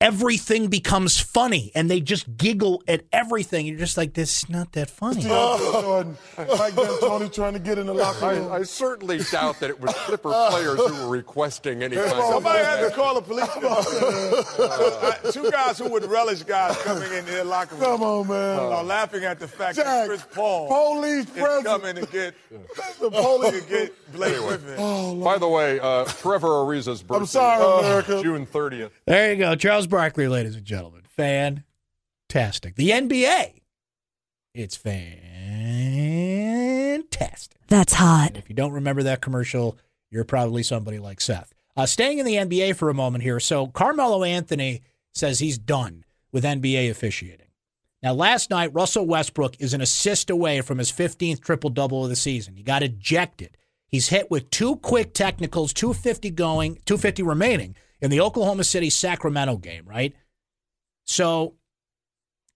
everything 0.00 0.66
becomes 0.68 1.18
funny 1.20 1.70
and 1.74 1.90
they 1.90 2.00
just 2.00 2.36
giggle 2.36 2.82
at 2.86 3.02
everything. 3.12 3.66
You're 3.66 3.78
just 3.78 3.96
like, 3.96 4.14
this 4.14 4.42
is 4.42 4.48
not 4.50 4.72
that 4.72 4.90
funny. 4.90 5.22
Jordan, 5.22 6.16
Mike 6.36 6.74
D'Antoni 6.74 7.32
trying 7.32 7.54
to 7.54 7.58
get 7.58 7.78
in 7.78 7.86
the 7.86 7.94
locker 7.94 8.28
room. 8.28 8.50
I, 8.52 8.56
I 8.56 8.62
certainly 8.64 9.18
doubt 9.30 9.60
that 9.60 9.70
it 9.70 9.80
was 9.80 9.92
Clipper 9.94 10.30
players 10.50 10.78
who 10.78 11.04
were 11.04 11.08
requesting 11.08 11.82
any 11.82 11.96
kind 11.96 12.08
of 12.12 12.24
Somebody 12.24 12.64
had 12.64 12.80
to 12.88 12.90
call 12.94 13.14
the 13.14 13.22
police. 13.22 13.48
uh, 13.56 15.30
two 15.32 15.50
guys 15.50 15.78
who 15.78 15.88
would 15.88 16.04
relish 16.04 16.42
guys 16.42 16.76
coming 16.82 17.12
in 17.12 17.24
their 17.26 17.44
locker 17.44 17.74
room. 17.76 17.84
Come 17.84 18.02
on, 18.02 18.28
man. 18.28 18.58
Uh, 18.58 18.82
laughing 18.82 19.24
at 19.24 19.38
the 19.38 19.48
fact 19.48 19.76
Jack, 19.76 19.86
that 19.86 20.06
Chris 20.08 20.26
Paul 20.34 20.68
police 20.68 21.26
is 21.34 21.62
coming 21.64 21.94
to 21.96 22.06
get 22.06 22.34
the 23.00 23.10
police 23.10 23.62
to 23.62 23.68
get 23.68 24.12
Blake 24.12 24.34
Anyway. 24.34 24.48
Griffin. 24.48 24.74
Oh, 24.78 25.14
By 25.22 25.38
the 25.38 25.48
way, 25.48 25.78
uh, 25.80 26.04
Trevor 26.04 26.48
Ariza's 26.48 27.02
birthday. 27.02 27.20
I'm 27.20 27.26
sorry, 27.26 27.62
is 27.62 27.86
America. 27.86 28.22
June 28.22 28.46
30th. 28.46 28.90
There 29.06 29.32
you 29.32 29.38
go. 29.38 29.54
Charles 29.54 29.86
Barkley, 29.94 30.26
ladies 30.26 30.56
and 30.56 30.64
gentlemen. 30.64 31.02
Fantastic. 31.06 32.74
The 32.74 32.90
NBA. 32.90 33.60
It's 34.52 34.74
fantastic. 34.74 35.20
That's 37.68 37.92
hot. 37.92 38.30
And 38.30 38.36
if 38.36 38.48
you 38.48 38.56
don't 38.56 38.72
remember 38.72 39.04
that 39.04 39.20
commercial, 39.20 39.78
you're 40.10 40.24
probably 40.24 40.64
somebody 40.64 40.98
like 40.98 41.20
Seth. 41.20 41.54
Uh, 41.76 41.86
staying 41.86 42.18
in 42.18 42.26
the 42.26 42.34
NBA 42.34 42.74
for 42.74 42.90
a 42.90 42.94
moment 42.94 43.22
here. 43.22 43.38
So, 43.38 43.68
Carmelo 43.68 44.24
Anthony 44.24 44.82
says 45.12 45.38
he's 45.38 45.58
done 45.58 46.04
with 46.32 46.42
NBA 46.42 46.90
officiating. 46.90 47.46
Now, 48.02 48.14
last 48.14 48.50
night, 48.50 48.74
Russell 48.74 49.06
Westbrook 49.06 49.60
is 49.60 49.74
an 49.74 49.80
assist 49.80 50.28
away 50.28 50.60
from 50.60 50.78
his 50.78 50.90
15th 50.90 51.40
triple 51.40 51.70
double 51.70 52.02
of 52.02 52.10
the 52.10 52.16
season. 52.16 52.56
He 52.56 52.64
got 52.64 52.82
ejected. 52.82 53.56
He's 53.86 54.08
hit 54.08 54.28
with 54.28 54.50
two 54.50 54.74
quick 54.74 55.14
technicals, 55.14 55.72
250 55.72 56.30
going, 56.30 56.80
250 56.84 57.22
remaining 57.22 57.76
in 58.04 58.10
the 58.10 58.20
Oklahoma 58.20 58.64
City 58.64 58.90
Sacramento 58.90 59.56
game, 59.56 59.86
right? 59.86 60.14
So, 61.06 61.54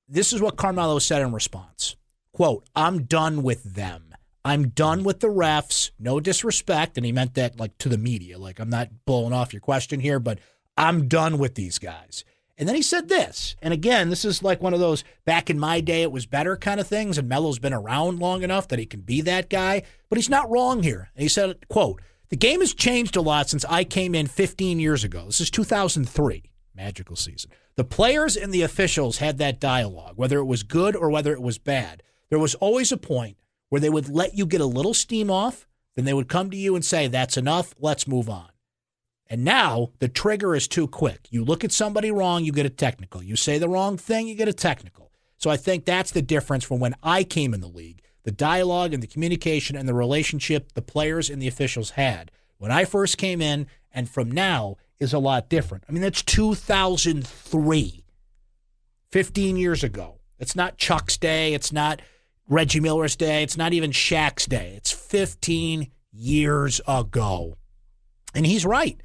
this 0.06 0.34
is 0.34 0.42
what 0.42 0.56
Carmelo 0.56 0.98
said 0.98 1.22
in 1.22 1.32
response. 1.32 1.96
Quote, 2.32 2.68
I'm 2.76 3.04
done 3.04 3.42
with 3.42 3.62
them. 3.64 4.14
I'm 4.44 4.68
done 4.68 5.04
with 5.04 5.20
the 5.20 5.28
refs. 5.28 5.90
No 5.98 6.20
disrespect. 6.20 6.98
And 6.98 7.06
he 7.06 7.12
meant 7.12 7.34
that 7.34 7.58
like 7.58 7.76
to 7.78 7.88
the 7.88 7.96
media. 7.96 8.38
Like, 8.38 8.58
I'm 8.58 8.68
not 8.68 9.06
blowing 9.06 9.32
off 9.32 9.54
your 9.54 9.60
question 9.60 10.00
here, 10.00 10.18
but 10.18 10.38
I'm 10.76 11.08
done 11.08 11.38
with 11.38 11.54
these 11.54 11.78
guys. 11.78 12.24
And 12.58 12.68
then 12.68 12.76
he 12.76 12.82
said 12.82 13.08
this. 13.08 13.56
And 13.62 13.72
again, 13.72 14.10
this 14.10 14.26
is 14.26 14.42
like 14.42 14.62
one 14.62 14.74
of 14.74 14.80
those 14.80 15.02
back 15.24 15.48
in 15.48 15.58
my 15.58 15.80
day, 15.80 16.02
it 16.02 16.12
was 16.12 16.26
better 16.26 16.56
kind 16.56 16.78
of 16.78 16.86
things. 16.86 17.16
And 17.16 17.26
Melo's 17.28 17.58
been 17.58 17.72
around 17.72 18.18
long 18.18 18.42
enough 18.42 18.68
that 18.68 18.78
he 18.78 18.86
can 18.86 19.00
be 19.00 19.22
that 19.22 19.48
guy. 19.48 19.82
But 20.10 20.18
he's 20.18 20.28
not 20.28 20.50
wrong 20.50 20.82
here. 20.82 21.10
And 21.14 21.22
he 21.22 21.28
said, 21.28 21.66
quote, 21.68 22.02
the 22.28 22.36
game 22.36 22.60
has 22.60 22.74
changed 22.74 23.16
a 23.16 23.20
lot 23.20 23.48
since 23.48 23.64
I 23.66 23.84
came 23.84 24.14
in 24.14 24.26
15 24.26 24.78
years 24.78 25.04
ago. 25.04 25.26
This 25.26 25.40
is 25.40 25.50
2003, 25.50 26.42
magical 26.74 27.16
season. 27.16 27.50
The 27.76 27.84
players 27.84 28.36
and 28.36 28.52
the 28.52 28.62
officials 28.62 29.18
had 29.18 29.38
that 29.38 29.60
dialogue, 29.60 30.14
whether 30.16 30.38
it 30.38 30.44
was 30.44 30.62
good 30.62 30.94
or 30.94 31.10
whether 31.10 31.32
it 31.32 31.40
was 31.40 31.58
bad. 31.58 32.02
There 32.28 32.38
was 32.38 32.54
always 32.56 32.92
a 32.92 32.96
point 32.96 33.38
where 33.68 33.80
they 33.80 33.90
would 33.90 34.08
let 34.08 34.36
you 34.36 34.46
get 34.46 34.60
a 34.60 34.66
little 34.66 34.94
steam 34.94 35.30
off, 35.30 35.66
then 35.94 36.04
they 36.04 36.14
would 36.14 36.28
come 36.28 36.50
to 36.50 36.56
you 36.56 36.74
and 36.74 36.84
say, 36.84 37.08
That's 37.08 37.36
enough, 37.36 37.74
let's 37.78 38.08
move 38.08 38.28
on. 38.28 38.50
And 39.30 39.44
now 39.44 39.90
the 39.98 40.08
trigger 40.08 40.54
is 40.54 40.68
too 40.68 40.86
quick. 40.86 41.28
You 41.30 41.44
look 41.44 41.64
at 41.64 41.72
somebody 41.72 42.10
wrong, 42.10 42.44
you 42.44 42.52
get 42.52 42.66
a 42.66 42.70
technical. 42.70 43.22
You 43.22 43.36
say 43.36 43.58
the 43.58 43.68
wrong 43.68 43.96
thing, 43.96 44.26
you 44.26 44.34
get 44.34 44.48
a 44.48 44.54
technical. 44.54 45.12
So 45.36 45.50
I 45.50 45.56
think 45.56 45.84
that's 45.84 46.10
the 46.10 46.22
difference 46.22 46.64
from 46.64 46.80
when 46.80 46.94
I 47.02 47.24
came 47.24 47.54
in 47.54 47.60
the 47.60 47.68
league 47.68 48.02
the 48.28 48.32
dialogue 48.32 48.92
and 48.92 49.02
the 49.02 49.06
communication 49.06 49.74
and 49.74 49.88
the 49.88 49.94
relationship 49.94 50.74
the 50.74 50.82
players 50.82 51.30
and 51.30 51.40
the 51.40 51.48
officials 51.48 51.92
had 51.92 52.30
when 52.58 52.70
I 52.70 52.84
first 52.84 53.16
came 53.16 53.40
in 53.40 53.66
and 53.90 54.06
from 54.06 54.30
now 54.30 54.76
is 55.00 55.14
a 55.14 55.18
lot 55.18 55.48
different. 55.48 55.84
I 55.88 55.92
mean, 55.92 56.02
that's 56.02 56.22
2003, 56.24 58.04
15 59.10 59.56
years 59.56 59.82
ago. 59.82 60.20
It's 60.38 60.54
not 60.54 60.76
Chuck's 60.76 61.16
day. 61.16 61.54
It's 61.54 61.72
not 61.72 62.02
Reggie 62.46 62.80
Miller's 62.80 63.16
day. 63.16 63.42
It's 63.42 63.56
not 63.56 63.72
even 63.72 63.92
Shaq's 63.92 64.44
day. 64.44 64.74
It's 64.76 64.92
15 64.92 65.90
years 66.12 66.82
ago. 66.86 67.56
And 68.34 68.44
he's 68.44 68.66
right. 68.66 69.00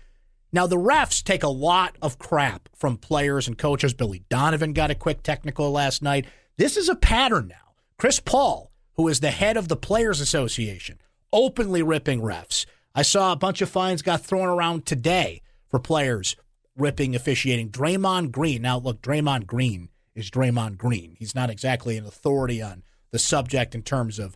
Now, 0.51 0.67
the 0.67 0.75
refs 0.75 1.23
take 1.23 1.43
a 1.43 1.47
lot 1.47 1.95
of 2.01 2.19
crap 2.19 2.67
from 2.75 2.97
players 2.97 3.47
and 3.47 3.57
coaches. 3.57 3.93
Billy 3.93 4.25
Donovan 4.27 4.73
got 4.73 4.91
a 4.91 4.95
quick 4.95 5.23
technical 5.23 5.71
last 5.71 6.01
night. 6.01 6.25
This 6.57 6.75
is 6.75 6.89
a 6.89 6.95
pattern 6.95 7.47
now. 7.47 7.75
Chris 7.97 8.19
Paul 8.19 8.72
who 8.95 9.07
is 9.07 9.19
the 9.19 9.31
head 9.31 9.57
of 9.57 9.67
the 9.67 9.75
Players 9.75 10.19
Association, 10.19 10.99
openly 11.31 11.81
ripping 11.81 12.21
refs. 12.21 12.65
I 12.95 13.01
saw 13.01 13.31
a 13.31 13.37
bunch 13.37 13.61
of 13.61 13.69
fines 13.69 14.01
got 14.01 14.21
thrown 14.21 14.47
around 14.47 14.85
today 14.85 15.41
for 15.69 15.79
players 15.79 16.35
ripping 16.75 17.15
officiating. 17.15 17.69
Draymond 17.69 18.31
Green. 18.31 18.61
Now, 18.61 18.77
look, 18.77 19.01
Draymond 19.01 19.47
Green 19.47 19.89
is 20.15 20.29
Draymond 20.29 20.77
Green. 20.77 21.15
He's 21.17 21.35
not 21.35 21.49
exactly 21.49 21.97
an 21.97 22.05
authority 22.05 22.61
on 22.61 22.83
the 23.11 23.19
subject 23.19 23.75
in 23.75 23.81
terms 23.81 24.19
of 24.19 24.35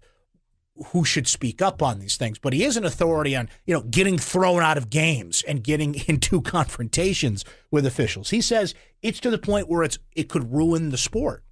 who 0.87 1.03
should 1.03 1.27
speak 1.27 1.61
up 1.61 1.81
on 1.81 1.99
these 1.99 2.17
things, 2.17 2.37
but 2.37 2.53
he 2.53 2.63
is 2.63 2.77
an 2.77 2.85
authority 2.85 3.35
on, 3.35 3.49
you 3.65 3.73
know, 3.73 3.81
getting 3.81 4.17
thrown 4.17 4.61
out 4.61 4.77
of 4.77 4.89
games 4.89 5.43
and 5.47 5.63
getting 5.63 5.95
into 6.07 6.41
confrontations 6.41 7.43
with 7.71 7.85
officials. 7.85 8.29
He 8.29 8.41
says 8.41 8.75
it's 9.01 9.19
to 9.21 9.31
the 9.31 9.37
point 9.37 9.67
where 9.67 9.83
it's 9.83 9.99
it 10.15 10.29
could 10.29 10.53
ruin 10.53 10.89
the 10.89 10.97
sport. 10.97 11.43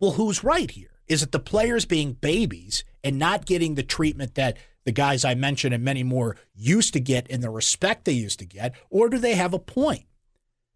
Well, 0.00 0.12
who's 0.12 0.44
right 0.44 0.70
here? 0.70 0.90
Is 1.08 1.22
it 1.22 1.32
the 1.32 1.38
players 1.38 1.84
being 1.84 2.12
babies 2.12 2.84
and 3.02 3.18
not 3.18 3.46
getting 3.46 3.74
the 3.74 3.82
treatment 3.82 4.34
that 4.34 4.56
the 4.84 4.92
guys 4.92 5.24
I 5.24 5.34
mentioned 5.34 5.74
and 5.74 5.82
many 5.82 6.02
more 6.02 6.36
used 6.54 6.92
to 6.92 7.00
get 7.00 7.26
and 7.30 7.42
the 7.42 7.50
respect 7.50 8.04
they 8.04 8.12
used 8.12 8.38
to 8.38 8.46
get? 8.46 8.74
Or 8.90 9.08
do 9.08 9.18
they 9.18 9.34
have 9.34 9.54
a 9.54 9.58
point? 9.58 10.04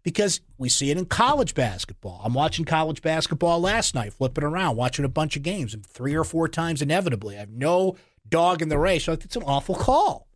Because 0.02 0.40
we 0.58 0.68
see 0.68 0.90
it 0.90 0.98
in 0.98 1.06
college 1.06 1.54
basketball. 1.54 2.20
I'm 2.24 2.34
watching 2.34 2.64
college 2.64 3.02
basketball 3.02 3.60
last 3.60 3.94
night, 3.94 4.12
flipping 4.12 4.42
around, 4.42 4.76
watching 4.76 5.04
a 5.04 5.08
bunch 5.08 5.36
of 5.36 5.42
games, 5.42 5.72
and 5.72 5.86
three 5.86 6.14
or 6.14 6.24
four 6.24 6.48
times 6.48 6.82
inevitably, 6.82 7.36
I 7.36 7.40
have 7.40 7.50
no 7.50 7.96
dog 8.28 8.62
in 8.62 8.68
the 8.68 8.78
race. 8.78 9.04
So 9.04 9.12
it's 9.12 9.36
an 9.36 9.44
awful 9.44 9.76
call. 9.76 10.26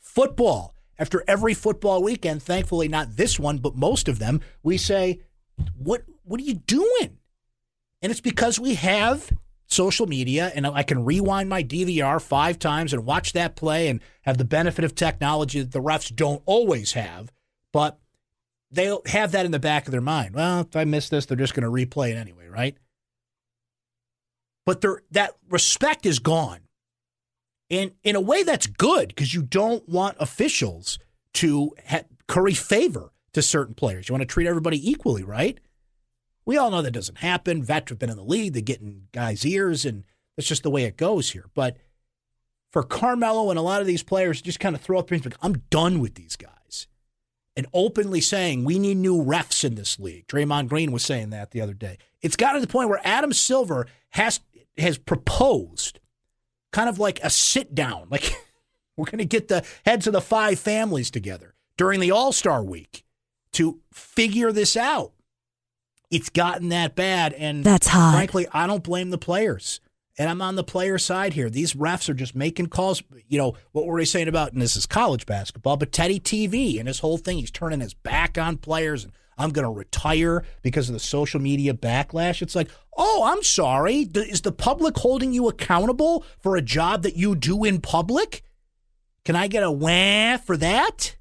Football. 0.00 0.74
After 0.98 1.22
every 1.28 1.52
football 1.54 2.02
weekend, 2.02 2.42
thankfully 2.42 2.88
not 2.88 3.16
this 3.16 3.38
one, 3.38 3.58
but 3.58 3.76
most 3.76 4.08
of 4.08 4.18
them, 4.18 4.40
we 4.62 4.78
say, 4.78 5.20
"What? 5.76 6.04
What 6.24 6.40
are 6.40 6.44
you 6.44 6.54
doing? 6.54 7.17
And 8.02 8.10
it's 8.10 8.20
because 8.20 8.58
we 8.58 8.74
have 8.74 9.30
social 9.66 10.06
media 10.06 10.50
and 10.54 10.66
I 10.66 10.82
can 10.82 11.04
rewind 11.04 11.48
my 11.48 11.62
DVR 11.62 12.20
five 12.20 12.58
times 12.58 12.92
and 12.92 13.04
watch 13.04 13.32
that 13.34 13.54
play 13.54 13.88
and 13.88 14.00
have 14.22 14.38
the 14.38 14.44
benefit 14.44 14.84
of 14.84 14.94
technology 14.94 15.60
that 15.60 15.72
the 15.72 15.82
refs 15.82 16.14
don't 16.14 16.42
always 16.46 16.92
have. 16.92 17.32
But 17.72 17.98
they'll 18.70 19.02
have 19.06 19.32
that 19.32 19.46
in 19.46 19.52
the 19.52 19.58
back 19.58 19.86
of 19.86 19.92
their 19.92 20.00
mind. 20.00 20.34
Well, 20.34 20.60
if 20.60 20.74
I 20.74 20.84
miss 20.84 21.08
this, 21.08 21.26
they're 21.26 21.36
just 21.36 21.54
going 21.54 21.64
to 21.64 21.70
replay 21.70 22.10
it 22.10 22.16
anyway, 22.16 22.48
right? 22.48 22.76
But 24.64 24.84
that 25.10 25.32
respect 25.48 26.06
is 26.06 26.18
gone. 26.18 26.60
And 27.70 27.92
in 28.02 28.16
a 28.16 28.20
way, 28.20 28.42
that's 28.42 28.66
good 28.66 29.08
because 29.08 29.34
you 29.34 29.42
don't 29.42 29.86
want 29.88 30.16
officials 30.20 30.98
to 31.34 31.74
ha- 31.86 32.02
curry 32.26 32.54
favor 32.54 33.12
to 33.32 33.42
certain 33.42 33.74
players. 33.74 34.08
You 34.08 34.14
want 34.14 34.22
to 34.22 34.26
treat 34.26 34.46
everybody 34.46 34.90
equally, 34.90 35.22
right? 35.22 35.58
We 36.48 36.56
all 36.56 36.70
know 36.70 36.80
that 36.80 36.92
doesn't 36.92 37.18
happen. 37.18 37.62
Vets 37.62 37.90
have 37.90 37.98
been 37.98 38.08
in 38.08 38.16
the 38.16 38.24
league, 38.24 38.54
they 38.54 38.62
get 38.62 38.80
in 38.80 39.02
guys' 39.12 39.44
ears, 39.44 39.84
and 39.84 40.04
that's 40.34 40.48
just 40.48 40.62
the 40.62 40.70
way 40.70 40.84
it 40.84 40.96
goes 40.96 41.32
here. 41.32 41.50
But 41.52 41.76
for 42.72 42.82
Carmelo 42.82 43.50
and 43.50 43.58
a 43.58 43.62
lot 43.62 43.82
of 43.82 43.86
these 43.86 44.02
players, 44.02 44.40
just 44.40 44.58
kind 44.58 44.74
of 44.74 44.80
throw 44.80 44.98
up 44.98 45.10
things 45.10 45.26
like, 45.26 45.36
I'm 45.42 45.64
done 45.68 46.00
with 46.00 46.14
these 46.14 46.36
guys. 46.36 46.86
And 47.54 47.66
openly 47.74 48.22
saying, 48.22 48.64
we 48.64 48.78
need 48.78 48.96
new 48.96 49.22
refs 49.22 49.62
in 49.62 49.74
this 49.74 49.98
league. 49.98 50.26
Draymond 50.26 50.68
Green 50.68 50.90
was 50.90 51.04
saying 51.04 51.28
that 51.30 51.50
the 51.50 51.60
other 51.60 51.74
day. 51.74 51.98
It's 52.22 52.34
gotten 52.34 52.62
to 52.62 52.66
the 52.66 52.72
point 52.72 52.88
where 52.88 53.06
Adam 53.06 53.34
Silver 53.34 53.86
has 54.12 54.40
has 54.78 54.96
proposed 54.96 56.00
kind 56.72 56.88
of 56.88 56.98
like 56.98 57.20
a 57.22 57.28
sit 57.28 57.74
down. 57.74 58.08
Like, 58.10 58.32
we're 58.96 59.04
going 59.04 59.18
to 59.18 59.26
get 59.26 59.48
the 59.48 59.66
heads 59.84 60.06
of 60.06 60.14
the 60.14 60.22
five 60.22 60.58
families 60.58 61.10
together 61.10 61.54
during 61.76 62.00
the 62.00 62.10
All 62.10 62.32
Star 62.32 62.64
week 62.64 63.04
to 63.52 63.80
figure 63.92 64.50
this 64.50 64.78
out 64.78 65.12
it's 66.10 66.30
gotten 66.30 66.70
that 66.70 66.94
bad. 66.94 67.32
And 67.32 67.64
that's 67.64 67.88
hot. 67.88 68.14
Frankly, 68.14 68.46
I 68.52 68.66
don't 68.66 68.82
blame 68.82 69.10
the 69.10 69.18
players. 69.18 69.80
And 70.20 70.28
I'm 70.28 70.42
on 70.42 70.56
the 70.56 70.64
player 70.64 70.98
side 70.98 71.34
here. 71.34 71.48
These 71.48 71.74
refs 71.74 72.08
are 72.08 72.14
just 72.14 72.34
making 72.34 72.66
calls. 72.66 73.02
You 73.28 73.38
know, 73.38 73.54
what 73.70 73.86
were 73.86 74.00
they 74.00 74.04
saying 74.04 74.26
about, 74.26 74.52
and 74.52 74.60
this 74.60 74.74
is 74.74 74.84
college 74.84 75.26
basketball, 75.26 75.76
but 75.76 75.92
Teddy 75.92 76.18
TV 76.18 76.78
and 76.78 76.88
his 76.88 76.98
whole 76.98 77.18
thing, 77.18 77.38
he's 77.38 77.52
turning 77.52 77.80
his 77.80 77.94
back 77.94 78.36
on 78.36 78.56
players 78.56 79.04
and 79.04 79.12
I'm 79.38 79.50
going 79.50 79.64
to 79.64 79.70
retire 79.70 80.44
because 80.62 80.88
of 80.88 80.94
the 80.94 81.00
social 81.00 81.40
media 81.40 81.72
backlash. 81.72 82.42
It's 82.42 82.56
like, 82.56 82.68
oh, 82.96 83.22
I'm 83.24 83.42
sorry. 83.44 84.08
Is 84.12 84.40
the 84.40 84.52
public 84.52 84.96
holding 84.98 85.32
you 85.32 85.48
accountable 85.48 86.24
for 86.40 86.56
a 86.56 86.62
job 86.62 87.04
that 87.04 87.16
you 87.16 87.36
do 87.36 87.62
in 87.64 87.80
public? 87.80 88.42
Can 89.24 89.36
I 89.36 89.46
get 89.46 89.62
a 89.62 89.70
wah 89.70 90.38
for 90.38 90.56
that? 90.56 91.14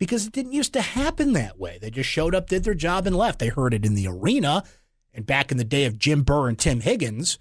Because 0.00 0.26
it 0.26 0.32
didn't 0.32 0.54
used 0.54 0.72
to 0.72 0.80
happen 0.80 1.34
that 1.34 1.60
way. 1.60 1.78
They 1.80 1.90
just 1.90 2.08
showed 2.08 2.34
up, 2.34 2.48
did 2.48 2.64
their 2.64 2.74
job, 2.74 3.06
and 3.06 3.14
left. 3.14 3.38
They 3.38 3.48
heard 3.48 3.74
it 3.74 3.84
in 3.84 3.94
the 3.94 4.08
arena. 4.08 4.64
And 5.12 5.26
back 5.26 5.52
in 5.52 5.58
the 5.58 5.64
day 5.64 5.84
of 5.84 5.98
Jim 5.98 6.22
Burr 6.22 6.48
and 6.48 6.58
Tim 6.58 6.80
Higgins, 6.80 7.38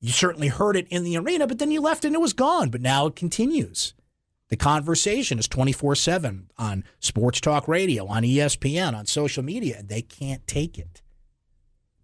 you 0.00 0.10
certainly 0.12 0.48
heard 0.48 0.76
it 0.76 0.86
in 0.88 1.04
the 1.04 1.16
arena, 1.16 1.46
but 1.46 1.58
then 1.58 1.70
you 1.70 1.80
left 1.80 2.04
and 2.04 2.14
it 2.14 2.20
was 2.20 2.34
gone. 2.34 2.68
But 2.68 2.82
now 2.82 3.06
it 3.06 3.16
continues. 3.16 3.94
The 4.50 4.56
conversation 4.56 5.38
is 5.38 5.48
24 5.48 5.94
7 5.94 6.50
on 6.58 6.84
sports 7.00 7.40
talk 7.40 7.66
radio, 7.66 8.06
on 8.06 8.22
ESPN, 8.22 8.94
on 8.94 9.06
social 9.06 9.42
media, 9.42 9.76
and 9.78 9.88
they 9.88 10.02
can't 10.02 10.46
take 10.46 10.78
it. 10.78 11.00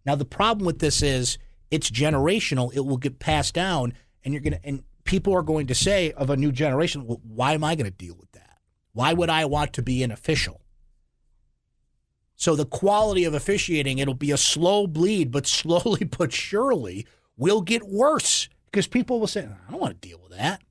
Now, 0.06 0.14
the 0.14 0.24
problem 0.24 0.64
with 0.64 0.78
this 0.78 1.02
is 1.02 1.36
it's 1.70 1.90
generational. 1.90 2.74
It 2.74 2.86
will 2.86 2.96
get 2.96 3.18
passed 3.18 3.52
down, 3.52 3.92
and 4.24 4.32
you're 4.32 4.42
going 4.42 4.54
to, 4.54 4.64
and 4.64 4.82
people 5.04 5.34
are 5.34 5.42
going 5.42 5.66
to 5.66 5.74
say 5.74 6.12
of 6.12 6.30
a 6.30 6.36
new 6.38 6.52
generation, 6.52 7.06
well, 7.06 7.20
why 7.22 7.52
am 7.52 7.64
I 7.64 7.74
going 7.74 7.90
to 7.90 7.96
deal 7.96 8.16
with 8.18 8.32
why 8.94 9.12
would 9.12 9.28
I 9.28 9.44
want 9.44 9.74
to 9.74 9.82
be 9.82 10.02
an 10.02 10.10
official? 10.10 10.62
So 12.36 12.56
the 12.56 12.64
quality 12.64 13.24
of 13.24 13.34
officiating, 13.34 13.98
it'll 13.98 14.14
be 14.14 14.30
a 14.30 14.36
slow 14.36 14.86
bleed, 14.86 15.30
but 15.30 15.46
slowly 15.60 16.04
but 16.04 16.32
surely 16.32 17.06
will 17.36 17.60
get 17.60 17.82
worse 17.82 18.48
because 18.66 18.86
people 18.86 19.20
will 19.20 19.26
say, 19.26 19.42
I 19.42 19.70
don't 19.70 19.80
want 19.80 20.00
to 20.00 20.08
deal 20.08 20.20
with 20.22 20.32
that. 20.32 20.62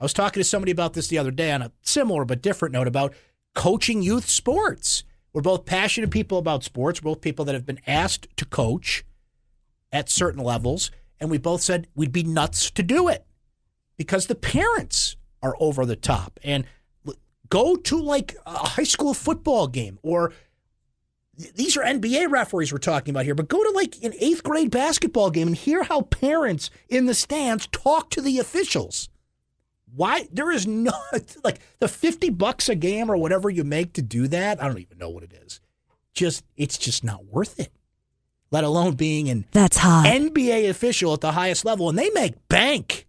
I 0.00 0.04
was 0.04 0.12
talking 0.12 0.40
to 0.40 0.44
somebody 0.48 0.72
about 0.72 0.92
this 0.92 1.08
the 1.08 1.18
other 1.18 1.30
day 1.30 1.52
on 1.52 1.62
a 1.62 1.72
similar 1.82 2.24
but 2.24 2.42
different 2.42 2.72
note 2.72 2.88
about 2.88 3.14
coaching 3.54 4.02
youth 4.02 4.28
sports. 4.28 5.04
We're 5.32 5.42
both 5.42 5.64
passionate 5.64 6.10
people 6.10 6.38
about 6.38 6.64
sports. 6.64 7.02
We're 7.02 7.12
both 7.12 7.22
people 7.22 7.44
that 7.46 7.54
have 7.54 7.66
been 7.66 7.80
asked 7.86 8.28
to 8.36 8.44
coach 8.44 9.04
at 9.92 10.10
certain 10.10 10.42
levels. 10.42 10.90
And 11.18 11.30
we 11.30 11.38
both 11.38 11.62
said 11.62 11.88
we'd 11.94 12.12
be 12.12 12.24
nuts 12.24 12.70
to 12.72 12.82
do 12.82 13.08
it 13.08 13.24
because 13.96 14.26
the 14.26 14.34
parents 14.34 15.16
are 15.42 15.56
over 15.58 15.86
the 15.86 15.96
top. 15.96 16.38
And 16.44 16.66
Go 17.48 17.76
to 17.76 18.00
like 18.00 18.36
a 18.46 18.68
high 18.68 18.84
school 18.84 19.14
football 19.14 19.66
game 19.66 19.98
or 20.02 20.32
these 21.54 21.76
are 21.76 21.82
NBA 21.82 22.30
referees 22.30 22.72
we're 22.72 22.78
talking 22.78 23.12
about 23.12 23.26
here, 23.26 23.34
but 23.34 23.48
go 23.48 23.62
to 23.62 23.70
like 23.70 23.96
an 24.02 24.14
eighth 24.18 24.42
grade 24.42 24.70
basketball 24.70 25.30
game 25.30 25.48
and 25.48 25.56
hear 25.56 25.82
how 25.82 26.02
parents 26.02 26.70
in 26.88 27.04
the 27.04 27.12
stands 27.14 27.66
talk 27.66 28.08
to 28.10 28.22
the 28.22 28.38
officials. 28.38 29.10
Why 29.94 30.28
there 30.32 30.50
is 30.50 30.66
no 30.66 30.92
like 31.44 31.60
the 31.78 31.88
50 31.88 32.30
bucks 32.30 32.68
a 32.68 32.74
game 32.74 33.10
or 33.10 33.16
whatever 33.16 33.50
you 33.50 33.64
make 33.64 33.92
to 33.94 34.02
do 34.02 34.28
that. 34.28 34.62
I 34.62 34.66
don't 34.66 34.78
even 34.78 34.98
know 34.98 35.10
what 35.10 35.24
it 35.24 35.32
is. 35.44 35.60
Just 36.14 36.44
it's 36.56 36.78
just 36.78 37.04
not 37.04 37.26
worth 37.26 37.60
it. 37.60 37.70
Let 38.50 38.64
alone 38.64 38.94
being 38.94 39.28
an 39.28 39.44
That's 39.52 39.76
hot. 39.76 40.06
NBA 40.06 40.70
official 40.70 41.12
at 41.12 41.20
the 41.20 41.32
highest 41.32 41.64
level 41.64 41.90
and 41.90 41.98
they 41.98 42.08
make 42.10 42.48
bank 42.48 43.06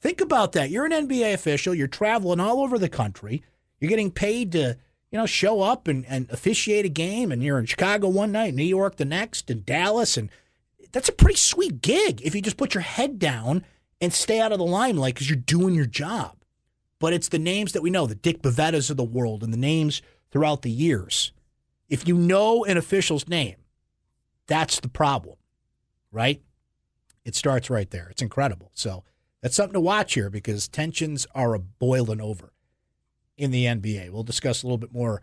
Think 0.00 0.20
about 0.20 0.52
that. 0.52 0.70
You're 0.70 0.86
an 0.86 1.08
NBA 1.08 1.34
official. 1.34 1.74
You're 1.74 1.88
traveling 1.88 2.40
all 2.40 2.60
over 2.60 2.78
the 2.78 2.88
country. 2.88 3.42
You're 3.80 3.88
getting 3.88 4.10
paid 4.10 4.52
to, 4.52 4.76
you 5.10 5.18
know, 5.18 5.26
show 5.26 5.60
up 5.62 5.88
and, 5.88 6.04
and 6.06 6.28
officiate 6.30 6.84
a 6.84 6.90
game. 6.90 7.32
And 7.32 7.42
you're 7.42 7.58
in 7.58 7.66
Chicago 7.66 8.08
one 8.08 8.32
night, 8.32 8.54
New 8.54 8.64
York 8.64 8.96
the 8.96 9.04
next, 9.04 9.50
and 9.50 9.64
Dallas. 9.64 10.16
And 10.16 10.30
that's 10.92 11.08
a 11.08 11.12
pretty 11.12 11.36
sweet 11.36 11.80
gig 11.80 12.20
if 12.22 12.34
you 12.34 12.42
just 12.42 12.56
put 12.56 12.74
your 12.74 12.82
head 12.82 13.18
down 13.18 13.64
and 14.00 14.12
stay 14.12 14.40
out 14.40 14.52
of 14.52 14.58
the 14.58 14.64
limelight 14.64 15.14
because 15.14 15.28
you're 15.28 15.36
doing 15.36 15.74
your 15.74 15.86
job. 15.86 16.36
But 16.98 17.12
it's 17.12 17.28
the 17.28 17.38
names 17.38 17.72
that 17.72 17.82
we 17.82 17.90
know, 17.90 18.06
the 18.06 18.14
Dick 18.14 18.42
Bavettas 18.42 18.90
of 18.90 18.96
the 18.96 19.04
world, 19.04 19.44
and 19.44 19.52
the 19.52 19.58
names 19.58 20.02
throughout 20.30 20.62
the 20.62 20.70
years. 20.70 21.32
If 21.88 22.06
you 22.06 22.16
know 22.16 22.64
an 22.64 22.76
official's 22.76 23.28
name, 23.28 23.56
that's 24.46 24.80
the 24.80 24.88
problem, 24.88 25.36
right? 26.10 26.42
It 27.24 27.34
starts 27.34 27.70
right 27.70 27.90
there. 27.90 28.08
It's 28.10 28.22
incredible. 28.22 28.70
So 28.74 29.04
that's 29.42 29.54
something 29.54 29.74
to 29.74 29.80
watch 29.80 30.14
here 30.14 30.30
because 30.30 30.66
tensions 30.66 31.26
are 31.34 31.56
boiling 31.58 32.20
over 32.20 32.52
in 33.38 33.50
the 33.50 33.64
NBA. 33.64 34.10
We'll 34.10 34.24
discuss 34.24 34.62
a 34.62 34.66
little 34.66 34.78
bit 34.78 34.92
more 34.92 35.22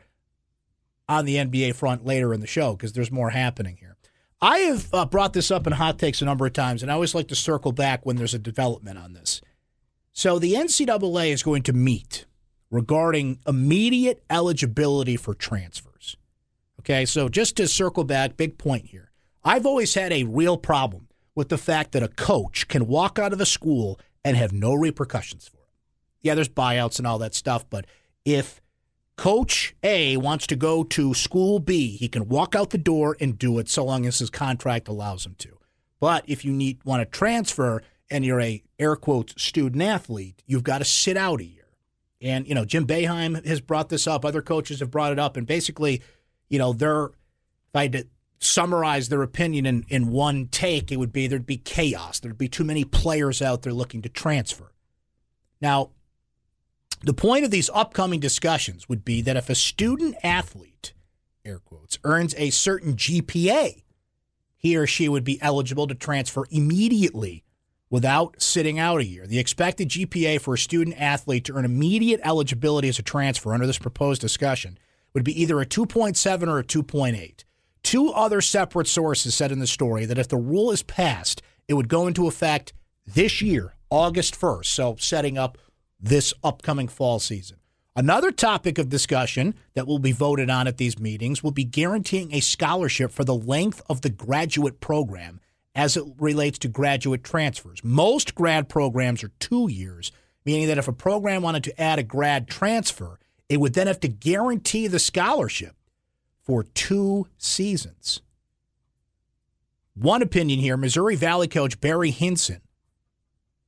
on 1.08 1.25
the 1.25 1.36
NBA 1.36 1.75
front 1.75 2.06
later 2.06 2.34
in 2.34 2.39
the 2.39 2.47
show 2.47 2.75
because 2.75 2.93
there's 2.93 3.12
more 3.12 3.30
happening 3.30 3.78
here. 3.78 3.95
I 4.41 4.60
have 4.60 4.93
uh, 4.93 5.06
brought 5.06 5.34
this 5.34 5.51
up 5.51 5.67
in 5.67 5.73
hot 5.73 5.99
takes 5.99 6.21
a 6.21 6.25
number 6.25 6.45
of 6.45 6.54
times, 6.54 6.82
and 6.82 6.91
I 6.91 6.95
always 6.95 7.15
like 7.15 7.28
to 7.30 7.36
circle 7.36 7.71
back 7.71 8.06
when 8.06 8.15
there's 8.15 8.34
a 8.34 8.39
development 8.39 8.97
on 8.97 9.13
this. 9.13 9.41
So 10.12 10.39
the 10.39 10.54
NCAA 10.54 11.32
is 11.32 11.43
going 11.43 11.63
to 11.63 11.73
meet 11.73 12.25
regarding 12.71 13.39
immediate 13.47 14.23
eligibility 14.30 15.17
for 15.17 15.34
transfers. 15.34 16.17
Okay, 16.80 17.06
so 17.06 17.30
just 17.30 17.58
to 17.58 17.67
circle 17.67 18.04
back, 18.04 18.38
big 18.38 18.58
point 18.58 18.88
here. 18.88 19.12
I've 19.43 19.65
always 19.65 19.93
had 19.93 20.12
a 20.12 20.23
real 20.23 20.58
problem 20.58 21.08
with 21.36 21.49
the 21.49 21.58
fact 21.58 21.91
that 21.91 22.04
a 22.04 22.08
coach 22.08 22.67
can 22.67 22.88
walk 22.88 23.19
out 23.19 23.34
of 23.34 23.41
a 23.41 23.45
school 23.45 23.99
and 24.23 24.38
have 24.38 24.54
no 24.54 24.73
repercussions 24.73 25.47
for 25.47 25.58
it. 25.58 25.69
Yeah, 26.21 26.36
there's 26.36 26.49
buyouts 26.49 26.97
and 26.97 27.06
all 27.06 27.19
that 27.19 27.36
stuff, 27.36 27.65
but 27.69 27.86
if 28.26 28.62
Coach 29.16 29.76
A 29.84 30.18
wants 30.18 30.46
to 30.48 30.56
go 30.56 30.84
to 30.84 31.14
school 31.14 31.60
B, 31.60 31.96
he 31.96 32.10
can 32.10 32.28
walk 32.28 32.54
out 32.56 32.72
the 32.72 32.78
door 32.78 33.16
and 33.20 33.38
do 33.38 33.60
it 33.60 33.70
so 33.70 33.86
long 33.86 34.06
as 34.06 34.20
his 34.20 34.30
contract 34.30 34.88
allows 34.88 35.26
him 35.26 35.36
to. 35.40 35.58
But 36.00 36.26
if 36.28 36.44
you 36.44 36.52
need 36.52 36.84
want 36.84 37.02
to 37.02 37.06
transfer 37.06 37.82
and 38.10 38.26
you're 38.26 38.42
a 38.42 38.62
air 38.78 38.96
quotes 38.96 39.42
student 39.42 39.82
athlete, 39.82 40.44
you've 40.46 40.64
got 40.64 40.80
to 40.80 40.86
sit 40.86 41.16
out 41.16 41.40
a 41.40 41.46
year. 41.46 41.68
And 42.22 42.48
you 42.48 42.56
know, 42.56 42.66
Jim 42.66 42.86
Boeheim 42.86 43.46
has 43.46 43.62
brought 43.62 43.90
this 43.90 44.08
up. 44.08 44.26
Other 44.26 44.42
coaches 44.42 44.80
have 44.80 44.92
brought 44.92 45.14
it 45.14 45.20
up, 45.20 45.38
and 45.38 45.48
basically, 45.48 46.02
you 46.50 46.60
know, 46.60 46.74
they're 46.74 47.06
if 47.06 47.76
I 47.76 47.84
had 47.84 47.92
to 47.94 48.08
summarize 48.40 49.10
their 49.10 49.24
opinion 49.24 49.66
in, 49.66 49.86
in 49.88 50.12
one 50.12 50.48
take, 50.48 50.92
it 50.92 50.98
would 50.98 51.14
be 51.14 51.28
there'd 51.28 51.46
be 51.46 51.58
chaos. 51.58 52.20
There'd 52.20 52.38
be 52.38 52.50
too 52.50 52.64
many 52.64 52.84
players 52.84 53.42
out 53.42 53.62
there 53.62 53.74
looking 53.74 54.02
to 54.04 54.10
transfer. 54.10 54.72
Now, 55.62 55.92
the 57.01 57.13
point 57.13 57.45
of 57.45 57.51
these 57.51 57.69
upcoming 57.73 58.19
discussions 58.19 58.89
would 58.89 59.05
be 59.05 59.21
that 59.21 59.38
if 59.38 59.49
a 59.49 59.55
student 59.55 60.15
athlete, 60.23 60.93
air 61.43 61.60
quotes, 61.60 61.99
earns 62.03 62.34
a 62.38 62.49
certain 62.49 62.95
GPA, 62.95 63.84
he 64.58 64.75
or 64.75 64.88
she 64.88 65.08
would 65.08 65.23
be 65.23 65.41
eligible 65.41 65.88
to 65.88 65.95
transfer 65.95 66.45
immediately 66.49 67.43
without 67.89 68.41
sitting 68.41 68.79
out 68.79 68.99
a 68.99 69.05
year. 69.05 69.27
The 69.27 69.39
expected 69.39 69.89
GPA 69.89 70.41
for 70.41 70.55
a 70.55 70.58
student 70.58 70.99
athlete 70.99 71.45
to 71.45 71.53
earn 71.53 71.65
immediate 71.65 72.19
eligibility 72.23 72.89
as 72.89 72.99
a 72.99 73.03
transfer 73.03 73.53
under 73.53 73.67
this 73.67 73.77
proposed 73.77 74.21
discussion 74.21 74.77
would 75.13 75.23
be 75.23 75.39
either 75.39 75.62
a 75.62 75.65
2.7 75.65 76.47
or 76.47 76.60
a 76.60 76.63
2.8. 76.63 77.43
Two 77.84 78.10
other 78.12 78.41
separate 78.41 78.88
sources 78.88 79.36
said 79.36 79.51
in 79.51 79.60
the 79.60 79.67
story 79.67 80.05
that 80.05 80.17
if 80.17 80.27
the 80.27 80.38
rule 80.38 80.71
is 80.71 80.81
passed, 80.84 81.41
it 81.67 81.75
would 81.75 81.88
go 81.88 82.08
into 82.08 82.27
effect 82.27 82.73
this 83.05 83.41
year, 83.41 83.75
August 83.91 84.39
1st, 84.39 84.65
so 84.65 84.95
setting 84.99 85.38
up 85.38 85.58
this 85.99 86.34
upcoming 86.43 86.88
fall 86.88 87.19
season. 87.19 87.58
Another 87.95 88.31
topic 88.31 88.77
of 88.77 88.89
discussion 88.89 89.55
that 89.73 89.88
will 89.88 89.99
be 89.99 90.12
voted 90.12 90.49
on 90.49 90.67
at 90.67 90.77
these 90.77 90.99
meetings 90.99 91.41
will 91.41 91.51
be 91.51 91.63
guaranteeing 91.63 92.34
a 92.34 92.41
scholarship 92.41 93.12
for 93.12 93.23
the 93.23 93.36
length 93.36 93.81
of 93.89 94.01
the 94.01 94.10
graduate 94.10 94.81
program 94.81 95.39
as 95.73 95.95
it 95.95 96.03
relates 96.19 96.58
to 96.60 96.67
graduate 96.67 97.23
transfers. 97.23 97.81
Most 97.84 98.36
grad 98.36 98.67
programs 98.67 99.23
are 99.23 99.31
two 99.39 99.69
years, 99.69 100.12
meaning 100.45 100.67
that 100.67 100.77
if 100.77 100.88
a 100.88 100.93
program 100.93 101.41
wanted 101.41 101.63
to 101.65 101.81
add 101.81 101.97
a 101.97 102.03
grad 102.03 102.47
transfer, 102.49 103.17
it 103.47 103.62
would 103.62 103.73
then 103.73 103.88
have 103.88 103.99
to 104.01 104.08
guarantee 104.10 104.88
the 104.88 104.99
scholarship 104.99 105.75
for 106.41 106.63
two 106.63 107.27
seasons. 107.38 108.21
One 109.93 110.21
opinion 110.21 110.60
here 110.60 110.75
Missouri 110.75 111.15
Valley 111.15 111.47
coach 111.47 111.79
Barry 111.79 112.12
Hinson, 112.12 112.62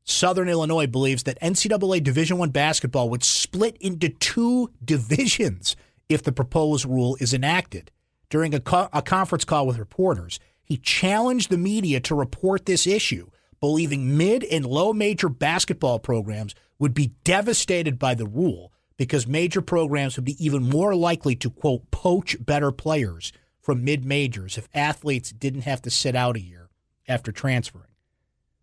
Southern 0.09 0.47
Illinois, 0.47 0.87
believes 0.87 1.23
that 1.23 1.39
NCAA 1.41 2.01
Division 2.01 2.37
One 2.37 2.49
basketball 2.49 3.09
would 3.09 3.25
split 3.25 3.75
into 3.81 4.07
two 4.07 4.71
divisions 4.83 5.75
if 6.07 6.23
the 6.23 6.31
proposed 6.31 6.85
rule 6.85 7.17
is 7.19 7.33
enacted. 7.33 7.91
During 8.29 8.53
a, 8.55 8.61
co- 8.61 8.87
a 8.93 9.01
conference 9.01 9.43
call 9.43 9.67
with 9.67 9.77
reporters, 9.77 10.39
he 10.63 10.77
challenged 10.77 11.49
the 11.49 11.57
media 11.57 11.99
to 12.01 12.15
report 12.15 12.65
this 12.65 12.87
issue, 12.87 13.27
believing 13.59 14.17
mid 14.17 14.45
and 14.45 14.65
low 14.65 14.93
major 14.93 15.27
basketball 15.27 15.99
programs 15.99 16.55
would 16.79 16.93
be 16.93 17.11
devastated 17.25 17.99
by 17.99 18.15
the 18.15 18.25
rule 18.25 18.71
because 18.95 19.27
major 19.27 19.61
programs 19.61 20.15
would 20.15 20.25
be 20.25 20.43
even 20.43 20.63
more 20.63 20.95
likely 20.95 21.35
to, 21.35 21.49
quote, 21.49 21.91
poach 21.91 22.37
better 22.39 22.71
players 22.71 23.33
from 23.59 23.83
mid 23.83 24.05
majors 24.05 24.57
if 24.57 24.69
athletes 24.73 25.33
didn't 25.33 25.61
have 25.61 25.81
to 25.81 25.89
sit 25.89 26.15
out 26.15 26.37
a 26.37 26.41
year 26.41 26.69
after 27.09 27.33
transferring. 27.33 27.86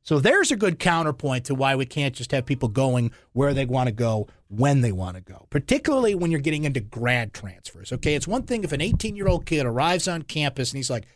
So 0.04 0.20
there's 0.20 0.52
a 0.52 0.56
good 0.56 0.78
counterpoint 0.78 1.46
to 1.46 1.54
why 1.54 1.74
we 1.76 1.86
can't 1.86 2.14
just 2.14 2.30
have 2.32 2.44
people 2.44 2.68
going 2.68 3.10
where 3.32 3.54
they 3.54 3.64
want 3.64 3.88
to 3.88 3.92
go 3.92 4.28
when 4.48 4.82
they 4.82 4.92
want 4.92 5.16
to 5.16 5.22
go, 5.22 5.46
particularly 5.48 6.14
when 6.14 6.30
you're 6.30 6.40
getting 6.40 6.64
into 6.64 6.80
grad 6.80 7.32
transfers. 7.32 7.90
Okay, 7.90 8.14
it's 8.14 8.28
one 8.28 8.42
thing 8.42 8.64
if 8.64 8.72
an 8.72 8.82
18 8.82 9.16
year 9.16 9.28
old 9.28 9.46
kid 9.46 9.64
arrives 9.64 10.06
on 10.06 10.22
campus 10.22 10.70
and 10.70 10.76
he's 10.76 10.90
like, 10.90 11.06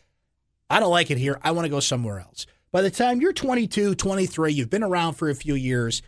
I 0.71 0.79
don't 0.79 0.89
like 0.89 1.11
it 1.11 1.19
here. 1.19 1.39
I 1.43 1.51
want 1.51 1.65
to 1.65 1.69
go 1.69 1.79
somewhere 1.79 2.19
else. 2.19 2.47
By 2.71 2.81
the 2.81 2.89
time 2.89 3.21
you're 3.21 3.31
22, 3.31 3.93
23, 3.93 4.53
you've 4.53 4.69
been 4.71 4.83
around 4.83 5.13
for 5.13 5.29
a 5.29 5.35
few 5.35 5.53
years, 5.53 6.01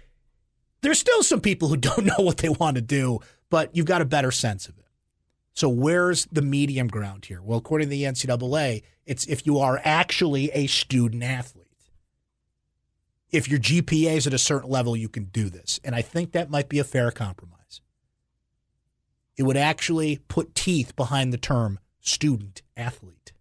there's 0.81 0.99
still 0.99 1.21
some 1.21 1.41
people 1.41 1.67
who 1.67 1.77
don't 1.77 2.05
know 2.05 2.17
what 2.17 2.37
they 2.37 2.49
want 2.49 2.75
to 2.75 2.81
do, 2.81 3.19
but 3.51 3.75
you've 3.75 3.85
got 3.85 4.01
a 4.01 4.05
better 4.05 4.31
sense 4.31 4.67
of 4.67 4.77
it. 4.79 4.85
So 5.53 5.69
where's 5.69 6.25
the 6.31 6.41
medium 6.41 6.87
ground 6.87 7.25
here? 7.25 7.41
Well, 7.43 7.59
according 7.59 7.87
to 7.87 7.91
the 7.91 8.03
NCAA, 8.03 8.81
it's 9.05 9.27
if 9.27 9.45
you 9.45 9.59
are 9.59 9.79
actually 9.83 10.49
a 10.51 10.65
student 10.65 11.21
athlete. 11.21 11.60
If 13.31 13.47
your 13.49 13.59
GPA 13.59 14.17
is 14.17 14.27
at 14.27 14.33
a 14.33 14.37
certain 14.37 14.69
level, 14.69 14.95
you 14.95 15.07
can 15.07 15.25
do 15.25 15.49
this. 15.49 15.79
And 15.83 15.95
I 15.95 16.01
think 16.01 16.31
that 16.31 16.49
might 16.49 16.67
be 16.67 16.79
a 16.79 16.83
fair 16.83 17.11
compromise. 17.11 17.81
It 19.37 19.43
would 19.43 19.57
actually 19.57 20.19
put 20.27 20.53
teeth 20.53 20.95
behind 20.95 21.31
the 21.31 21.37
term 21.37 21.79
student 22.01 22.61
athlete. 22.75 23.31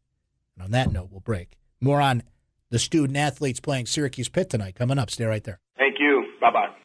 And 0.55 0.65
on 0.65 0.71
that 0.71 0.93
note, 0.93 1.09
we'll 1.11 1.21
break. 1.21 1.57
More 1.81 2.01
on 2.01 2.23
the 2.71 2.79
student 2.79 3.17
athletes 3.17 3.59
playing 3.59 3.87
Syracuse 3.87 4.29
Pitt 4.29 4.51
tonight 4.51 4.77
coming 4.77 4.99
up. 4.99 5.11
Stay 5.11 5.25
right 5.25 5.43
there. 5.43 5.59
Thank 5.77 5.97
you. 5.99 6.25
Bye 6.41 6.53
bye. 6.53 6.80